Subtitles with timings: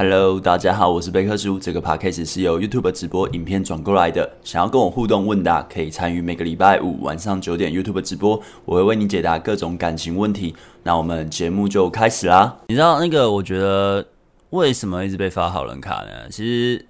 [0.00, 1.58] Hello，大家好，我是贝克叔。
[1.58, 4.30] 这个 podcast 是由 YouTube 直播影片转过来的。
[4.44, 10.54] 想要跟我互动问答，可以参与每个礼拜五晚上九点 YouTube 直播，我会为你解答各种感情问题。
[10.84, 12.58] 那我们节目就开始啦。
[12.68, 13.28] 你知道那个？
[13.28, 14.06] 我觉得
[14.50, 16.28] 为什么一直被发好人卡呢？
[16.30, 16.86] 其实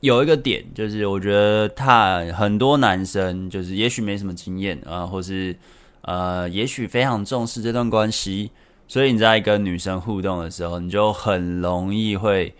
[0.00, 5.56] 有一个点，就是我觉得他很多男生就是也许没什么经验啊，或是
[6.02, 8.50] 呃，也许非常重视这段关系。
[8.86, 12.54] 所以你在跟女生互动的时候，你就很容易会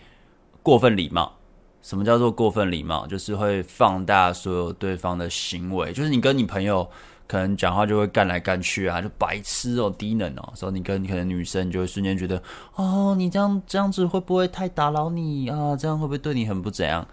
[0.62, 1.32] 过分礼貌。
[1.82, 3.06] 什么叫做过分礼貌？
[3.06, 5.92] 就是会放大所有对方的行为。
[5.92, 6.88] 就是你跟你朋友
[7.26, 10.52] 可能讲话就会干来干去啊，就白痴哦、低能哦。
[10.54, 12.42] 所以你跟你可能女生就会瞬间觉得，
[12.76, 15.76] 哦，你这样这样子会不会太打扰你啊？
[15.76, 17.06] 这样会不会对你很不怎样？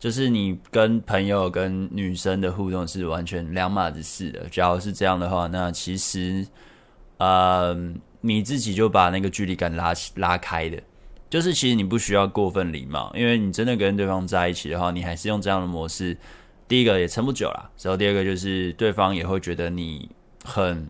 [0.00, 4.48] 就是你跟朋友跟女生的互动是完全两码子事的。
[4.50, 6.44] 假如是这样的话，那其实，
[7.18, 8.00] 嗯。
[8.20, 10.82] 你自己就把那个距离感拉拉开的，
[11.30, 16.16] 就是其实你不需要过分礼貌，因为你真的跟对方在一起的话，你还是用这样的模式，
[16.66, 20.10] 第一个也撑不久啦，然后第二个就是对方也会觉得你
[20.44, 20.88] 很，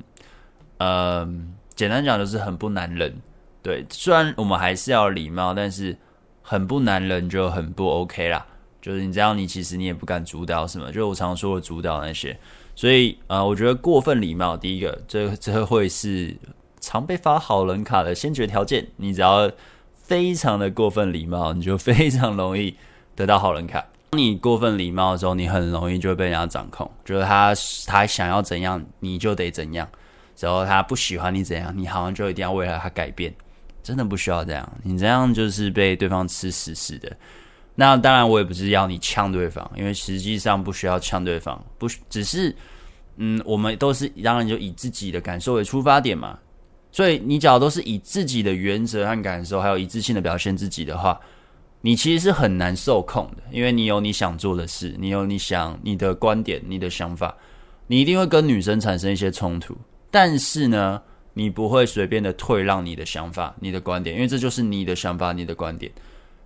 [0.79, 1.29] 呃，
[1.75, 3.15] 简单讲就是很不男人。
[3.63, 5.95] 对，虽然我们还是要礼貌，但是
[6.41, 8.47] 很不男人就很不 OK 啦。
[8.81, 12.39] 就是你这样，你其实你也不敢主导什么，就我常说的主导那些，
[12.75, 16.35] 所以呃，我觉得过分礼貌，第一个这这会是。
[16.81, 19.51] 常被发好人卡的先决条件，你只要
[19.95, 22.75] 非常的过分礼貌，你就非常容易
[23.15, 23.85] 得到好人卡。
[24.11, 27.55] 当你过分礼貌的时候，你很容易就被人家掌控，就是他
[27.87, 29.87] 他想要怎样，你就得怎样。
[30.41, 33.35] 然后他不喜欢你怎样，你好像就一定要为了他改变。
[33.83, 37.11] 真的不需要这样，你这样就是被对方吃死死的。
[37.75, 42.55] 那当然，我也不是要你呛对方，因为实际上不需要呛对方，不只是
[43.17, 46.39] 嗯，我们都是当然就以自己的感受为出发点嘛。
[46.91, 51.21] 所以你只要都是以自己的原则和感受，还有一致性的表现自己的话，
[51.83, 57.37] 你其实是很难受控的，因为你有你想做的事，你有你想你的观点、你的想法，
[57.87, 59.77] 你一定会跟女生产生一些冲突。
[60.11, 61.01] 但是呢，
[61.35, 65.93] 你不会随便的退让你的想法、你的观点，因为这就是你的想法、你的观点。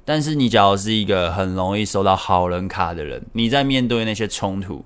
[0.04, 4.84] 但是你假如是一个很容易收到好人卡的人，你在面对那些冲突，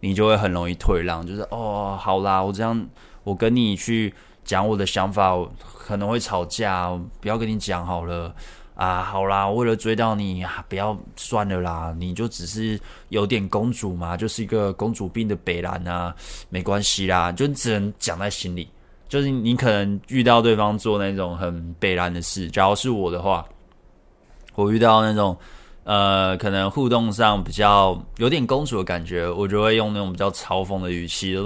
[0.00, 2.86] 你就会很容易退让，就是哦，好啦，我这样，
[3.24, 4.12] 我跟你去。
[4.48, 8.34] 讲我的想法，可能会吵架，不要跟你讲好了
[8.74, 9.02] 啊！
[9.02, 16.14] 好啦，为了追到你，不要算了啦，你就只是有点公主嘛，就是一个公主病的北兰啊，
[16.48, 18.66] 没关系啦，就只能讲在心里。
[19.06, 23.44] 就是你可能遇到对方做那种很北兰的事，假如是我的话，
[24.54, 25.36] 我遇到那种
[25.84, 31.36] 呃，可能互动上比较有点公主的感觉，我就会用那种比较嘲讽的语气，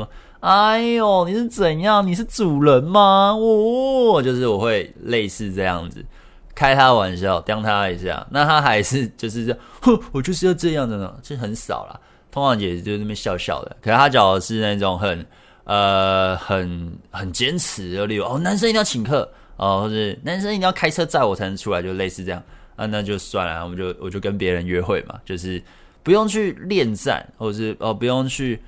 [0.43, 2.05] 哎呦，你是怎样？
[2.05, 3.31] 你是主人吗？
[3.33, 6.05] 哦，就是我会类似这样子
[6.53, 8.27] 开他玩笑，刁他一下。
[8.29, 11.15] 那他还是 就是这样，哼，我就是要这样的呢。
[11.23, 12.01] 其实很少啦，
[12.33, 13.77] 通常也就那边笑笑的。
[13.81, 15.25] 可是他讲的是那种很
[15.63, 22.43] 呃很很坚持的，例如哦，男生一定要请客哦，或者男生一定要开车载我才能出来，就类似这样。
[22.75, 25.63] 啊，那就算了，我们就我就跟别人约会嘛，就是
[26.03, 28.61] 不用去恋战，或者是哦不用去。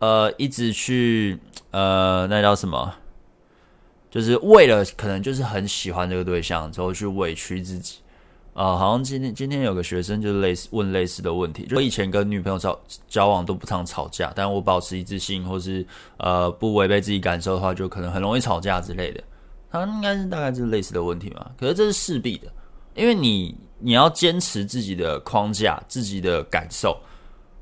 [0.00, 1.38] 呃，一直去
[1.70, 2.92] 呃，那叫什么？
[4.10, 7.98] 就是为了可能就是很喜欢这个对象，之后去委屈自己
[8.54, 8.76] 啊、呃。
[8.76, 19.22] 好像今天今天有个学生就是类似问类似的问题，就我以前跟女朋友交交往都不常吵架，但我保持一致性或是呃不违背自己感受的话，就可能很容易吵架之类的。
[19.70, 21.48] 他应该是大概就是类似的问题嘛？
[21.56, 22.50] 可是这是势必的，
[22.96, 26.98] 因为你你要坚持自己的框架、自己的感受。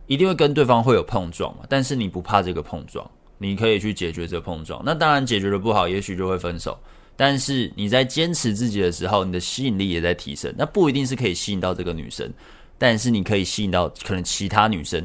[0.09, 3.09] 一定会跟对方会有碰撞嘛，但是你不怕这个碰撞，
[3.39, 4.83] 你可以去解决这个碰撞。
[4.85, 6.77] 那当然解决的不好，也许就会分手。
[7.15, 10.53] 但是你在坚持自己的时候，你的吸引力也在提升。
[10.57, 12.33] 那不一定是可以吸引到这个女生，
[12.79, 15.01] 但是你可以吸引到可能其他女生。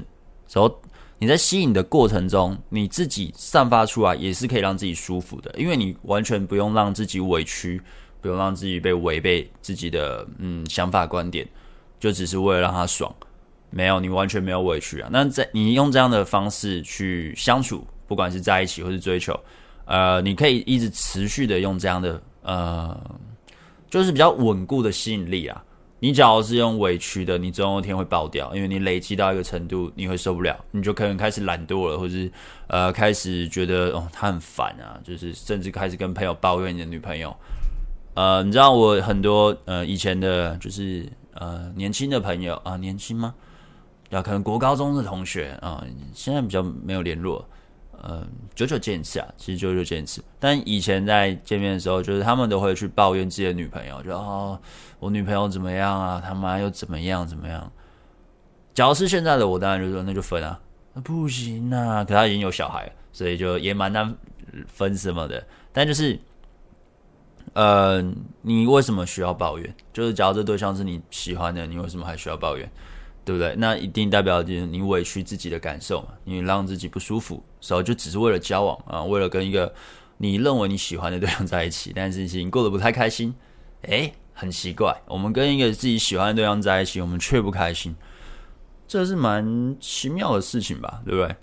[0.51, 0.81] 然后
[1.17, 7.81] 你在吸引的过程中，你自己散发出来也是可以让自己舒服的，因为你完全不用让自己委屈，
[8.21, 11.47] 不用让自己被违背自己的嗯想法观点，
[11.99, 13.13] 就只是为了让他爽。
[13.73, 15.09] 没有，你完全没有委屈啊。
[15.11, 19.37] 那在你用这样的方式去相处，不管是在一起或是追求，
[19.85, 22.95] 呃，你可以一直持续的用这样的呃，
[23.89, 25.63] 就是比较稳固的吸引力啊。
[25.99, 32.29] 你只要是用委屈的，你总有一天会爆掉，因为你累积到一个程度，你会受不了，你就可能开始懒惰了，或是
[32.67, 37.33] 呃，开始觉得哦，他很烦啊，就是甚至开始跟朋友抱怨你的女朋友。
[38.15, 43.33] 呃，你知道我很多呃以前的，就是呃年轻的朋友啊，年轻吗？
[44.21, 45.83] 可能国高中的同学啊，
[46.13, 47.45] 现在比较没有联络。
[48.05, 50.21] 嗯，久久见一次啊，其实久久见一次。
[50.37, 54.59] 但以前在见面的时候，就是他们都会去抱怨自己的女朋友，就哦，
[54.99, 56.21] 我女朋友怎么样啊？
[56.21, 57.71] 他妈又怎么样怎么样？
[58.73, 60.59] 假如是现在的我，当然就说那就分啊，
[61.01, 62.03] 不行啊。
[62.03, 64.13] 可他已经有小孩了，所以就也蛮难
[64.67, 65.41] 分什么的。
[65.71, 66.19] 但就是，
[67.53, 68.03] 呃，
[68.41, 69.75] 你为什么需要抱怨？
[69.93, 72.69] 就是假如这对象是你喜欢的，你为什么还需要抱怨？
[73.25, 73.55] 对不对？
[73.57, 79.73] 那一定代表就是你委屈自己的感受嘛，你让自己不舒服，时候就只是为了交往啊，为了跟一个
[80.17, 83.33] 你认为你喜欢的对象在一起，但是已经过得不太开心，
[83.83, 87.95] 诶，很奇怪，我们跟一个自己喜欢的对象在一起，我们却不开心，
[88.87, 91.01] 这是蛮奇妙的事情吧？
[91.05, 91.35] 对不对？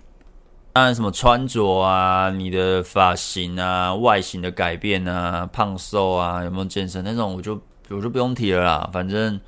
[0.73, 9.39] 当然，什么穿着啊，你的发型啊，外形的改变啊，胖瘦啊，有没有健身那种，我就我就不用提了啦，反正。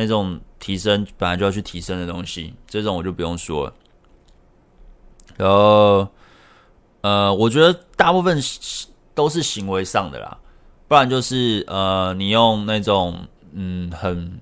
[0.00, 3.74] 那种提升本来就要去提升的东西，这种我就不用说了。
[5.36, 6.06] 然后，
[7.00, 8.40] 呃，我觉得大部分
[9.12, 10.38] 都是行为上的啦，
[10.86, 14.40] 不然就是呃，你用那种嗯很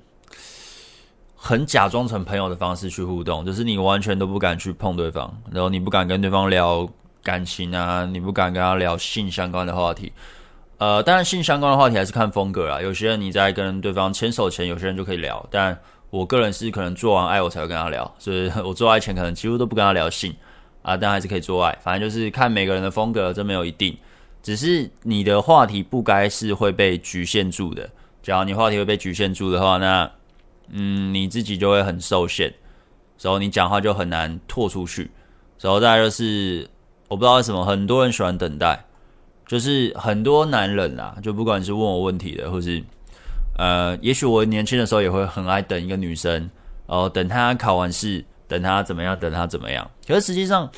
[1.34, 6.86] 很假装成朋友的方式去互动，就是你完全都不敢去碰对方，然后你不敢跟对方聊
[7.22, 10.12] 感情啊，你不敢跟他聊性相关的话题。
[10.78, 12.80] 呃，当然性相关的话题还是看风格啦。
[12.82, 15.46] 有些人你在跟对方牵手前，有些人就可以聊。
[15.50, 15.78] 但
[16.10, 20.34] 我个人是可能做完爱我才会跟他聊，所以我做爱前可能几乎都不跟他聊性
[20.82, 21.76] 啊，但还是可以做爱。
[21.82, 23.96] 反正就是看每个人的风格，这没有一定。
[24.42, 27.88] 只是你的话题不该是会被局限住的。
[28.22, 30.10] 假如你话题会被局限住的话，那
[30.70, 32.52] 嗯，你自己就会很受限，
[33.20, 35.10] 然后你讲话就很难拓出去。
[35.60, 36.68] 然后再来就是，
[37.08, 38.84] 我不知道为什么很多人喜欢等待。
[39.46, 42.82] 就是很多男人啊，就不管是问我问题的，或是
[43.56, 46.32] 呃，也许我年轻的时候也会很爱等一个女生，
[46.86, 49.88] 然后等她考完试，等她怎么样，等她怎么样。
[50.06, 50.68] 可是实际上，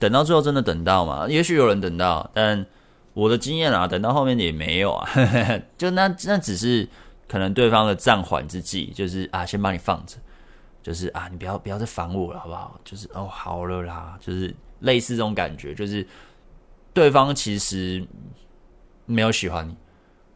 [0.00, 1.26] 等到最后真的等到吗？
[1.28, 2.66] 也许有人等到，但
[3.14, 5.08] 我的经验啊，等到后面也没有啊。
[5.78, 6.88] 就那那只是
[7.28, 10.16] 可能对方的暂缓之计，就是啊，先把你放着，
[10.82, 12.80] 就是啊，你不要不要再烦我了，好不好？
[12.84, 16.04] 就是哦，好了啦，就是类似这种感觉，就是。
[16.92, 18.04] 对方其实
[19.06, 19.76] 没有喜欢你，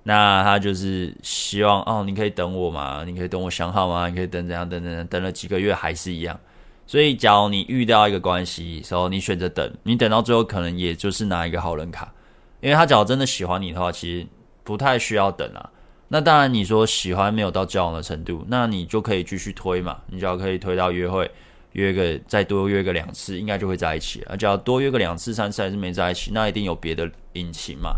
[0.02, 3.04] 那他就是希望哦，你可以等我嘛？
[3.04, 4.08] 你可以等我想好吗？
[4.08, 4.68] 你可以等怎样？
[4.68, 6.38] 等等等，等了几个月还是一样。
[6.86, 12.12] 所以，假如你遇到一个关系时候，你选择等，你等到最后可能也就是拿一个好人卡，
[12.60, 14.26] 因为他假如真的喜欢你的话，其实
[14.62, 15.70] 不太需要等啊。
[16.08, 21.30] 那当然，你说喜欢没有到交往的程度，那你就可以继续推嘛，你就要可以推到约会。
[21.74, 24.36] 约个再多约个两次，应该就会在一起了。
[24.36, 27.96] 只要多约个两次、三次还是没在一起，那一定有别的隐情嘛。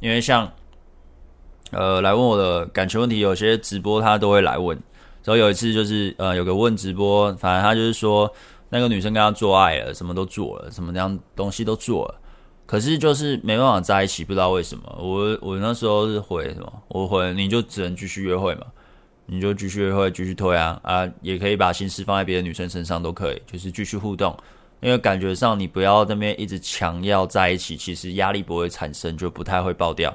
[0.00, 0.50] 因为像
[1.70, 4.76] 呃来问我的感情问题，有些直播他都会来问。
[5.24, 8.28] 然后有一次就是呃有个问直播，反正他就是说
[8.70, 12.20] 那个女生跟他做爱了，什么都做了，什么样东西都做了，
[12.66, 14.82] 可是就是没办法在一起，不知道为什么。
[14.98, 16.82] 我我那时候是回什么？
[16.88, 18.66] 我回你就只能继续约会嘛。
[19.26, 24.36] 你就继续会继续推啊啊，也可以把心思放在别的女生身上都可以，就是继续互动，
[24.80, 30.14] 因为感觉上你不要那边一直强要在一起，其实压力不会产生，就不太会爆掉。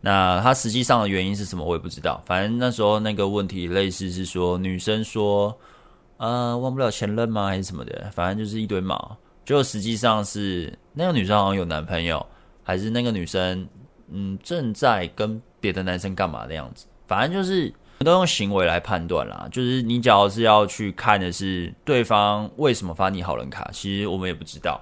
[0.00, 2.22] 那他实际上的原因是什么，我也不知道。
[2.26, 5.56] 反正那时候那个问题类似是说，女生说，
[6.18, 9.16] 呃，忘不了前任吗，还是什么的，反正就是一堆毛。
[9.44, 12.24] 就实际上是那个女生好像有男朋友，
[12.62, 13.66] 还是那个女生
[14.10, 17.72] 嗯正在跟别的男生干嘛的样子，反正就是。
[18.04, 24.80] 都用行为来判断啦，就是你只要是要去看的是对方为什么发你好人卡，其实我们也不知道，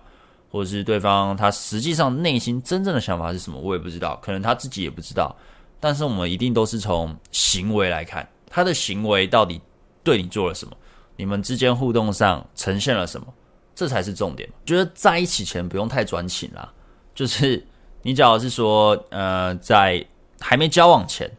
[0.51, 5.35] 或者是对方他实际上内心真正的想法是什么，我也不知道，可能他自己也不知道。
[5.81, 9.61] 但是我们一定都是从行为来看，他的行为到底
[10.05, 10.77] 对你做了什么，
[11.17, 13.27] 你们之间互动上呈现了什么，
[13.75, 14.49] 这才是重点。
[14.65, 16.71] 觉得在一起前不用太专情啦，
[17.15, 17.67] 就是
[18.03, 20.05] 你只要是说，呃，在
[20.39, 21.31] 还没交往前。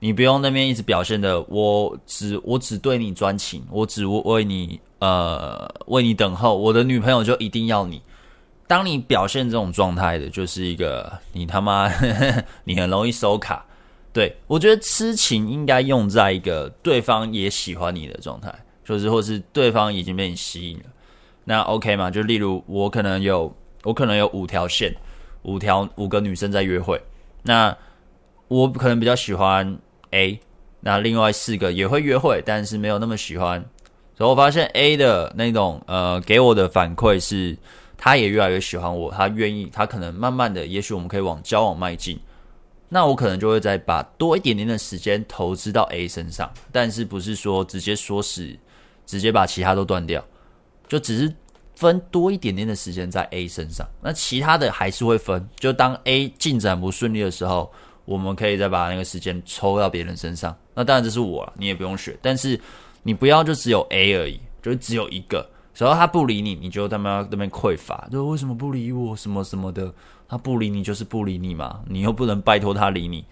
[0.00, 8.00] 你不用那边一直表现的，我只我只对你专情，我只为你呃为你等候，我的女朋友就一定要你。
[8.68, 11.90] 当你表现这种状态的，就是一个你他妈
[12.62, 13.64] 你很容易收卡。
[14.12, 20.84] 对，我觉得痴情应该用在一个对方也喜欢你的状态，就是或是对方已经被你吸引了，
[21.44, 22.08] 那 OK 嘛？
[22.08, 23.52] 就例如我可能有
[23.82, 24.94] 我可能有五条线，
[25.42, 27.00] 五条五个女生在约会，
[27.42, 27.76] 那
[28.46, 29.76] 我可能比较喜欢。
[30.10, 30.40] A，
[30.80, 33.64] 那另外四个也会约会，但是没有那么喜欢。
[34.16, 37.56] 所以我发现 A 的那种呃给我的反馈是，
[37.96, 42.18] 他也越来越喜欢我，他愿意，他可能慢慢的，也许我们可以往交往迈进。
[42.88, 48.48] 那我可能就会再把多一点点的时间投资到 A 身上，但是不是说直接说死，
[49.04, 50.24] 直接把其他都断掉，
[50.88, 51.32] 就只是
[51.76, 55.46] 分多一点点的时间在 A 身上，那其他的还是会分。
[55.60, 57.70] 就当 A 进展不顺利的时候，
[58.08, 60.56] 我们可以再把那个时间抽到别人身上。
[60.74, 62.16] 那当然这是我了，你也不用学。
[62.22, 62.58] 但是
[63.02, 65.46] 你不要就只有 A 而已，就只有一个。
[65.74, 69.92] 只要他不理你，你就他妈那边匮乏，就为什么不理我什么什么的。
[70.26, 73.24] 他不理你就是不理你嘛，你又不能拜托他理你。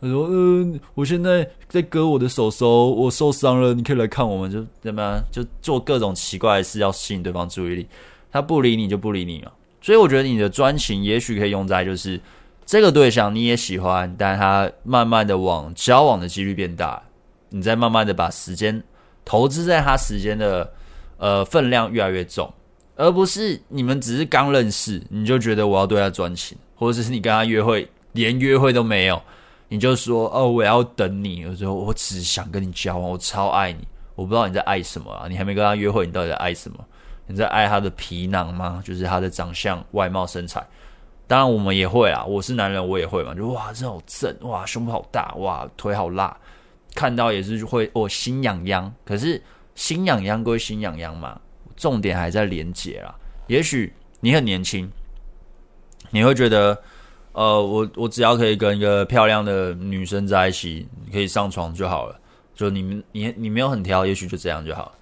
[0.00, 5.22] 他说：“嗯、我现在在割我的手手，我受伤了，你可以来看我们。”就怎么样？
[5.30, 7.86] 就做各种奇怪的事，要吸引对方注意力。
[8.30, 9.52] 他不理你就不理你嘛。
[9.80, 12.20] 所以我觉得你的专情也许可以用在就是
[12.66, 17.02] 这个对象你也喜欢，但他慢慢的往交往的几率变大，
[17.50, 18.82] 你再慢慢的把时间
[19.24, 20.72] 投资在他时间的
[21.18, 22.52] 呃分量越来越重，
[22.96, 29.20] 而不是你们只是刚认识你就觉得我要对他专情，或者是你跟他约会连约会都没有。
[29.68, 31.44] 你就说哦，我要等你。
[31.46, 33.78] 我说我只想跟你交往，我超爱你。
[34.14, 35.26] 我不知道你在爱什么啊？
[35.28, 36.78] 你还没跟他约会，你到底在爱什么？
[37.26, 38.80] 你在爱他的皮囊吗？
[38.84, 40.64] 就是他的长相、外貌、身材。
[41.26, 43.34] 当然我们也会啊，我是男人，我也会嘛。
[43.34, 46.36] 就哇，这好正，哇，胸部好大，哇，腿好辣，
[46.94, 48.92] 看到也是会哦，心痒痒。
[49.04, 49.42] 可是
[49.74, 51.40] 心痒痒归心痒痒嘛，
[51.76, 53.14] 重点还在连接啦。
[53.46, 54.90] 也许你很年轻，
[56.10, 56.80] 你会觉得。
[57.36, 62.16] 呃，我我只要可以跟一个漂亮的女生在一起，可以上床就好了。
[62.54, 64.92] 就你们你你没有很挑，也许就这样就好了。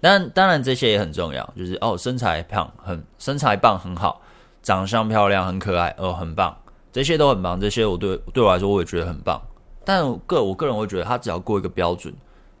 [0.00, 4.21] 但当然这些也很重要，就是哦，身材胖很身材棒很好，
[4.62, 6.56] 长相漂亮很可爱哦，很棒，
[6.92, 7.60] 这些都很棒。
[7.60, 9.40] 这些我对对我来说我也觉得很棒。
[9.84, 12.14] 但个我个人会觉得，他只要过一个标准，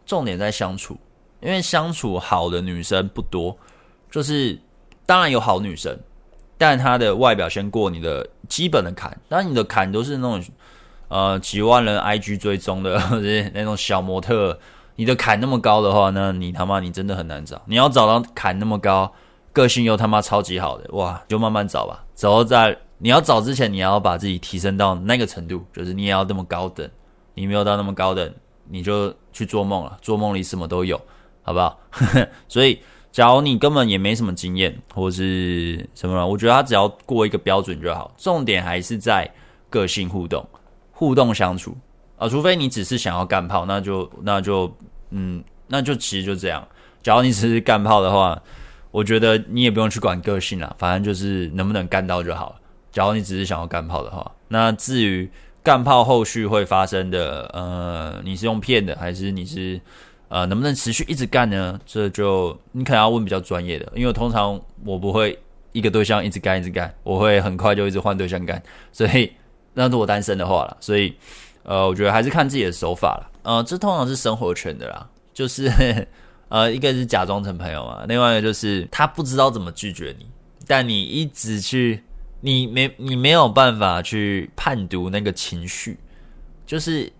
[0.04, 0.98] 重点在相处，
[1.40, 3.56] 因为相处好的女生不多，
[4.10, 4.58] 就是
[5.06, 5.96] 当然有好女生。
[6.58, 10.44] 但她的外表先过你的基本的坎，当你的坎都是那种
[11.08, 14.56] 呃几万人 IG 追踪的或者那种小模特，
[14.94, 17.60] 你的坎那么高的话，那你他妈你真的很难找。
[17.66, 19.12] 你要找到坎那么高，
[19.52, 22.04] 个性又他妈超级好的，哇，就慢慢找吧。
[22.14, 26.88] 走在你要找之前，你要把自己提升到那个程度，就是你也要那么高等。
[27.34, 28.34] 你没有到那么高等，
[28.68, 31.00] 你就去做梦了，做梦里什么都有，
[31.42, 31.78] 好不好？
[32.48, 32.80] 所以。
[33.12, 38.10] 假如你根本也没什么经验，或是什么，我觉得他只要过一个标准就好。
[38.16, 39.30] 重点还是在
[39.68, 40.42] 个性互动、
[40.92, 41.76] 互动相处
[42.16, 42.26] 啊。
[42.26, 44.74] 除非你只是想要干炮，那就那就
[45.10, 46.66] 嗯，那就其实就这样。
[47.02, 48.42] 假如你只是干炮的话，
[48.92, 52.54] 我觉得你也不用去管个性啦，反正就是能不能干到就好。
[52.92, 55.28] 假如你只是想要干炮的话，那至于
[55.64, 59.80] 干炮后续会发生的，呃，你是用骗的，还是你是？
[60.28, 61.78] 呃，能不能持续一直干呢？
[61.84, 65.38] 这就你可能要问比较专业的，因为通常我不会
[65.72, 68.62] 一个对象一直干一直干，我会很快就一直换对象干。
[68.92, 69.30] 所以
[69.74, 71.14] 那如果单身的话啦，所以
[71.64, 73.30] 呃，我觉得还是看自己的手法啦。
[73.42, 75.70] 呃，这通常是生活圈的啦，就是
[76.52, 80.26] 呃，一个是假装成朋友嘛，另外一个就是他不知道怎么拒绝你，
[80.66, 82.02] 但你一直去，
[82.40, 85.98] 你没你没有办法去判读那个情绪，
[86.66, 87.12] 就是。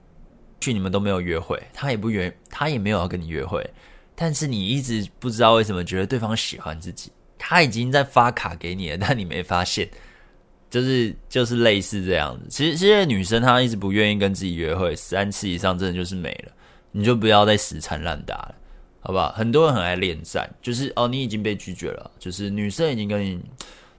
[0.65, 3.69] 去你们都没有约会，他也不约，他也没有要跟你约会，
[4.15, 9.91] 但是你一直不知道为什么觉得对方喜欢自己，他已经在发卡给你了，但你没发现，
[10.71, 12.47] 就是 就是类似这样子。
[12.49, 16.53] 其实这些女生她一直不愿意跟自己约会，三次以上真的就是没了，
[16.93, 18.55] 你就不要再死缠烂打了，
[19.03, 19.31] 好不好？
[19.33, 23.41] 很多人很爱恋战，就是哦，你已经被拒绝了，就是女生已经跟你。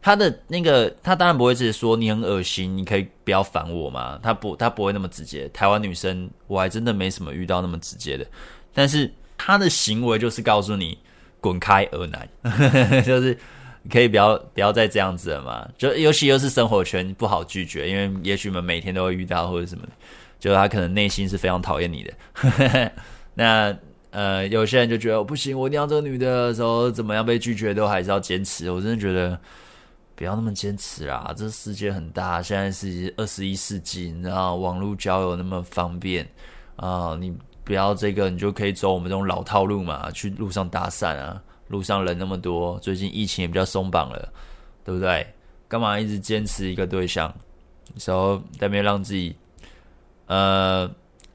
[0.05, 4.19] 他的那个，他当然不会直接说你很恶心，你可以不要烦我吗？
[4.21, 5.47] 他不，他不会那么直接。
[5.53, 8.25] 台湾女生我还真的没什么遇到那么直接的，
[8.73, 10.97] 但是他的行为就是告诉你
[11.39, 13.37] 滚开，恶男，就是
[13.89, 15.65] 可以不要不要再这样子了嘛。
[15.77, 19.87] 就尤其又是生活圈不好拒绝，因为也许你们每天都会遇到或者什么，
[20.37, 22.91] 就他可能内心是非常讨厌你的。
[23.35, 23.73] 那
[24.13, 28.71] 呃，有些人就觉得不行，我一定要这个女的时候怎么样被拒绝都还是要坚持。
[28.71, 29.37] 我真的觉得。
[30.15, 31.33] 不要那么坚持啦！
[31.35, 36.25] 这世界很大，现在是二十一世纪，你知道网络交友那么方便
[36.75, 41.41] 啊、你不要这个，你就可以走我们这种老套路嘛，去路上搭讪啊！
[41.67, 44.31] 路上人那么多，最近疫情也比较松绑了，
[44.85, 45.25] 对不对？
[45.67, 47.33] 干嘛一直坚持一个对象？
[48.05, 49.35] 然后在那边让自己……
[50.27, 50.89] 呃，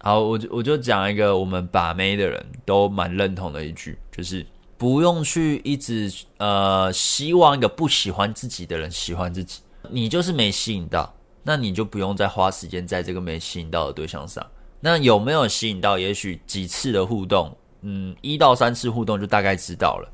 [0.09, 4.47] 好，我就我就讲一个我们把妹的人都蛮认同的一句，就是。
[4.79, 9.61] 不用去一直呃希望一个不喜欢自己的人喜欢自己，
[9.91, 11.13] 你就是没吸引到，
[11.43, 14.47] 那你就不用再花时间在这个没吸引到的对象上。
[14.79, 15.99] 那有没有吸引到？
[15.99, 20.09] 也许几次的互动，嗯，一到三次互动就大概知道了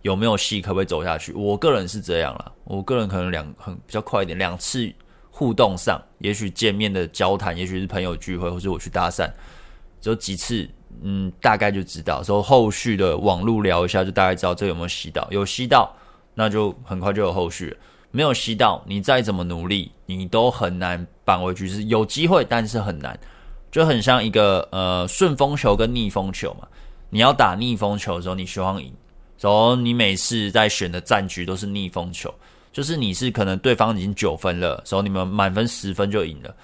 [0.00, 1.34] 有没有戏，可不可以走下去。
[1.34, 4.90] 我个人是这样啦，我个人可能两很比较快一点，两次
[5.36, 9.30] 互动上，也许见面的交谈，也许是朋友聚会，或是我去搭讪，
[10.00, 10.66] 只有几次。
[11.02, 15.28] 嗯，大概就知道，说后续的网路聊一下，就大概知道这有没有吸到。
[15.30, 15.94] 有吸到，
[16.32, 17.76] 那就很快就有后续了。
[18.12, 21.68] 没有吸到，你再怎么努力，你都很难扳回去。
[21.68, 23.18] 是有机会，但是很难，
[23.70, 26.66] 就很像一个呃顺风球跟逆风球嘛。
[27.10, 28.90] 你要打逆风球的时候，你希望赢，
[29.38, 32.32] 然后你每次在选的战局都是逆风球，
[32.76, 36.54] 就是你是可能对方已经九分了，然后你们满分十分就赢了，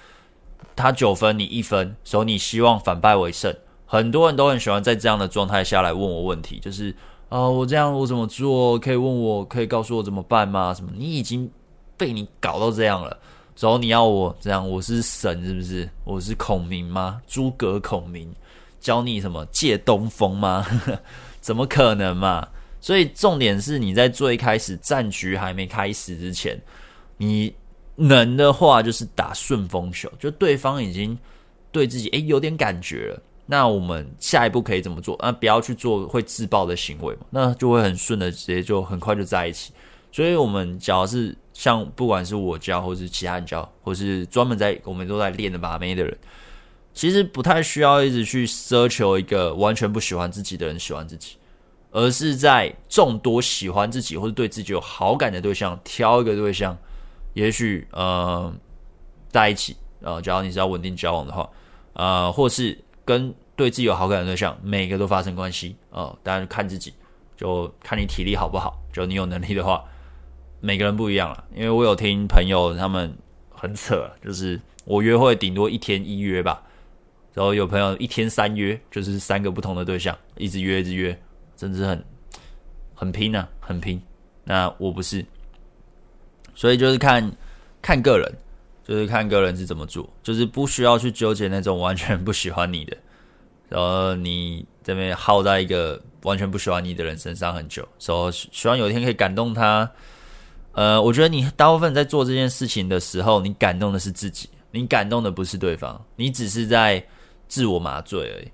[0.75, 3.51] 他九分你一分，所以你希望反败为胜。
[3.87, 6.95] 很多人都很喜欢在这样的状态下来问我问题，就是。
[7.29, 8.77] 啊、我这样我怎么做？
[8.77, 10.71] 可以问我，可以告诉我怎么办吗？
[10.71, 10.91] 什么？
[10.95, 11.49] 你已经
[11.97, 13.17] 被你搞到这样了，
[13.57, 14.69] 然后你要我这样？
[14.69, 15.89] 我是神是不是？
[16.03, 17.19] 我是孔明吗？
[17.25, 18.31] 诸葛孔明
[18.79, 20.63] 教你什么借东风吗？
[21.41, 22.47] 怎么可能嘛？
[22.83, 26.61] 所以重点是你在最开始战局还没开始之前，
[27.15, 27.55] 你
[27.95, 31.17] 能的话就是打顺风球，就对方已经
[31.71, 33.23] 对自己诶有点感觉了。
[33.45, 35.17] 那我们下一步可以怎么做？
[35.21, 39.71] 那不要去做会自爆的行为嘛，那就会很顺的，直接就很快就在一起。
[40.11, 46.17] 所以，我们只要是像不管是我教，或是其他人教，或是专门在我们都在练的把妹的人，
[46.93, 51.37] 其实不太需要一直去奢求一个完全不喜欢自己的人喜欢自己，
[51.93, 56.77] 而是在众多喜欢自己或者对自己有好感的对象挑一个对象，
[57.33, 58.53] 也许呃
[59.29, 61.49] 在一起呃，假如你是要稳定交往的话，
[61.93, 62.77] 呃，或是。
[63.05, 66.17] 跟对自己有好感的对象，每个都发生关系哦。
[66.23, 66.93] 当然看自己，
[67.35, 68.81] 就看你体力好不好。
[68.93, 69.83] 就你有能力的话，
[70.61, 71.43] 每个人不一样了。
[71.53, 73.13] 因为我有听朋友他们
[73.49, 76.63] 很扯，就是我约会顶多一天一约吧，
[77.33, 81.21] 然后有朋友一天三约，就是三个不同的对象，一直约一直约，
[81.63, 82.05] 真的是很
[82.93, 84.01] 很拼啊，很拼。
[84.43, 85.25] 那我不是，
[86.53, 87.31] 所以就是看
[87.81, 88.29] 看个人。
[88.85, 92.97] 就是看个人是怎么做，就是不需要去纠结那种 完全不喜欢你的，
[93.69, 99.89] 然后你这边耗在一个完全不喜欢你的人身上很久，所以希望有一天可以感动他。
[100.73, 107.01] 呃，我觉得你大部分在做这件事情的时候，你感动的是自己，你感动的不是对方，你只是在
[107.47, 108.51] 自我麻醉而已。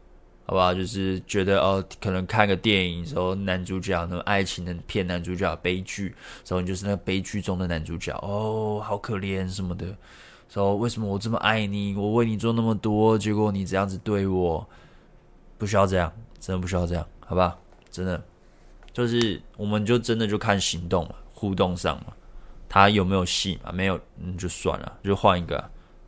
[0.49, 0.73] 好不好？
[0.73, 9.85] 就是觉得哦，可能看个电影，说男主角那种爱情的片，男主角悲剧，所以你就是那个悲剧中的男主角哦，好可怜什么的。
[10.49, 14.67] 说为什么我这么爱你，我为你做那么多，结果你这样子对我，
[15.59, 17.55] 不需要这样，真的不需要这样，好吧？
[17.91, 18.19] 真的，
[18.91, 22.05] 就是我们就真的就看行动了，互动上嘛，
[22.67, 23.71] 他有没有戏嘛？
[23.71, 25.63] 没有，嗯，就算了，就换一个。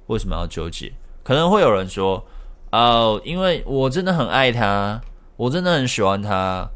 [0.07, 0.91] 为什么要纠结？
[1.23, 2.25] 可能会有人说。
[2.71, 5.01] 哦因为我真的很爱他，
[5.35, 6.69] 我真的很喜欢他。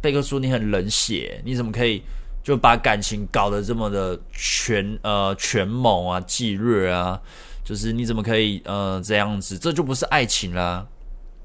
[0.00, 2.02] 贝克书，你很冷血，你怎么可以
[2.42, 7.20] 就把感情搞得这么的全呃全猛啊、激烈啊？
[7.64, 9.58] 就是你怎么可以呃这样子？
[9.58, 10.86] 这就不是爱情啦。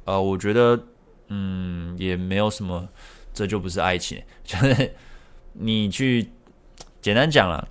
[0.05, 0.79] 呃，我觉得
[1.29, 2.87] 嗯也没有什么，
[3.33, 4.21] 这就不是爱情。
[4.43, 4.93] 就是
[5.53, 6.29] 你去
[7.01, 7.67] 简单讲了，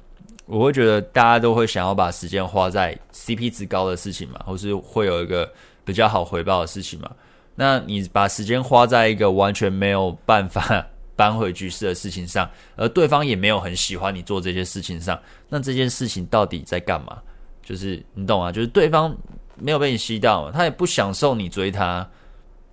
[0.46, 5.48] 我会觉得大家都会想要把时间花在 CP 值高的事情嘛，或是会有一个。
[5.84, 7.10] 比较好回报的事情嘛，
[7.54, 17.18] 那你把时间花在一个完全没有办法 扳回局势的事情上，而对方也没有很喜欢你做这些事情上，那这件事情到底在干嘛？
[17.62, 18.50] 就是你懂吗？
[18.50, 19.14] 就是对方
[19.56, 22.08] 没有被你吸到，他也不享受你追他。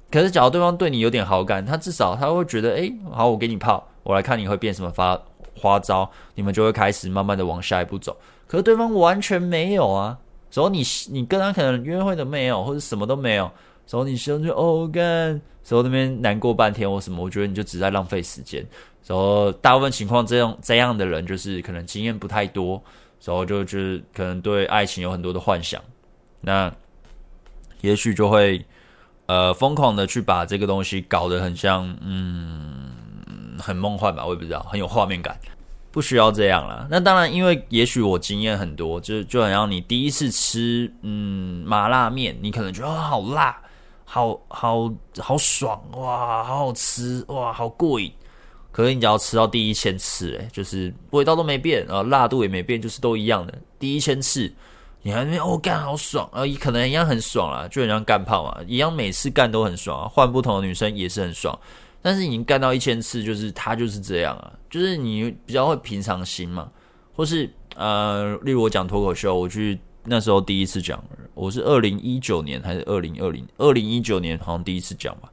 [0.10, 5.22] 可是，假如对方对你有点好感，他至少他会觉得，诶，好，我给你泡，我来看你会变什么发
[5.60, 8.15] 花招，你们就会开始慢慢的往下一步走。
[8.48, 10.17] 可是对方完全没有啊。
[10.54, 13.44] 然后你你跟他可能约会都没有，或者什么都没有，
[13.90, 18.66] 然后你心就哦干，然后那边难过半天或什么，我觉得你就只在浪费时间。
[19.06, 22.82] 然后大部分情况这样这样的人就是可能经验不太多，
[23.24, 25.82] 然后就就是可能对爱情有很多的幻想，
[26.42, 26.70] 那
[27.82, 28.66] 也许就会
[29.28, 32.92] 呃疯狂的去把这个东西搞得很像嗯
[33.60, 35.38] 很梦幻吧，我也不知道，很有画面感。
[35.98, 36.86] 不需要这样啦。
[36.92, 43.60] 那当然，因为也许我经验很多，就就好像你第一次吃嗯麻辣面，你可能觉得、好辣，
[44.06, 48.14] 好好好爽哇，好好吃哇，好过瘾。
[48.72, 53.52] 可是你只要吃到第一千次，诶，就是味道都没变啊，辣度也没变，就是都一样的。
[53.80, 54.54] 第一千次，
[55.02, 61.58] 你还没哦干好爽啊，可能一样很爽啦，就很像干炮嘛，一样每次干都很爽啊，换不同的女生也是很爽。
[62.08, 66.72] 但是已经干到一千次，就是他就是这样啊，就是你比较会平常心嘛，
[67.13, 75.30] 或是呃，例如我讲脱口秀，我去那时候第一次讲，我是二零一九年还是二零二零二零一九年好像第一次讲吧，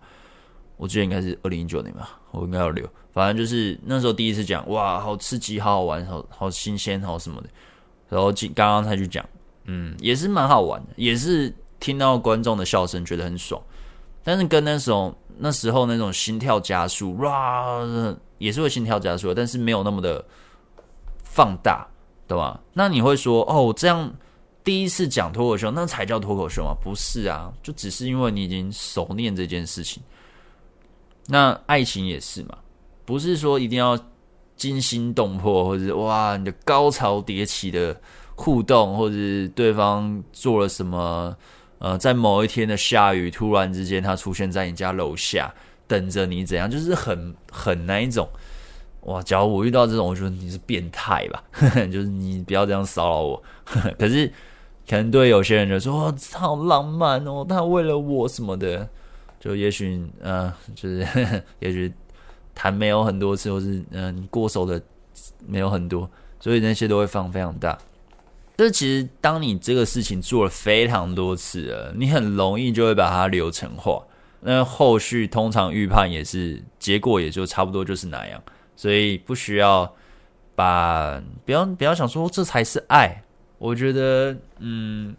[0.77, 7.49] 我记得应该是二零一九年吧，我应该要留，反正就是那时候第一次讲，哇，好刺激，好好玩，好好新鲜，好什么的，
[8.09, 9.25] 然后刚刚才去讲，
[9.67, 13.63] 嗯，也是蛮好玩的，也是听到观众的笑声觉得很爽，
[14.25, 15.17] 但是跟那时候。
[15.39, 17.81] 那时候那种心跳加速，哇，
[18.39, 20.25] 也是会心跳加速，但是没有那么的
[21.23, 21.87] 放大，
[22.27, 22.61] 对吧？
[22.73, 24.13] 那你会说，哦，这样
[24.63, 26.75] 第一次讲脱口秀，那才叫脱口秀吗？
[26.83, 30.03] 不是啊，就只是因为你已经熟练这件事情。
[31.27, 32.59] 那爱情也是嘛，
[33.05, 33.99] 不是说一定要
[34.57, 37.99] 惊心动魄，或者哇，你的高潮迭起的
[38.35, 41.35] 互动，或者是对方做了什么，
[41.85, 45.53] 呃，在某一天的下雨，突然之间他出现在你家楼下。
[45.87, 48.27] 等着你怎样，就是很很那一种
[49.03, 49.23] 哇！
[49.23, 51.45] 假如我遇到这种，我觉得你是变态吧，
[51.93, 53.43] 就是你不要这样骚扰我。
[53.99, 54.27] 可是
[54.89, 58.89] 可能对有些人就说哦，好浪漫哦，他为了我什么的，
[59.39, 61.07] 就也许嗯、呃，就是
[61.61, 61.93] 也许
[62.55, 64.81] 谈没有很多次，或是嗯、呃、过手的
[65.47, 67.77] 没有很多，所以那些都会放非常大。
[68.57, 74.03] 但是其实当你这个事情做了非常多次了，你很容易就会把它流程化。
[74.41, 78.43] 那后续通常预判也是结果，也就差不多就是那样，
[78.77, 79.91] 所以不需要
[80.55, 83.23] 把不要不要想说这才是爱。
[83.57, 85.17] 我觉得，嗯，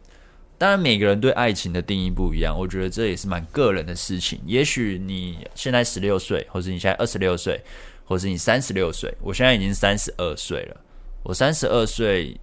[0.58, 4.40] 当然每个人对爱情的定义不一样，我觉得这也是蛮个人的事情。
[4.46, 7.60] 也许你现在十六岁，或是你现在二十六岁，
[8.06, 10.78] 或是你三十六岁，我现在已经三十二岁了。
[11.24, 12.40] 我三十二岁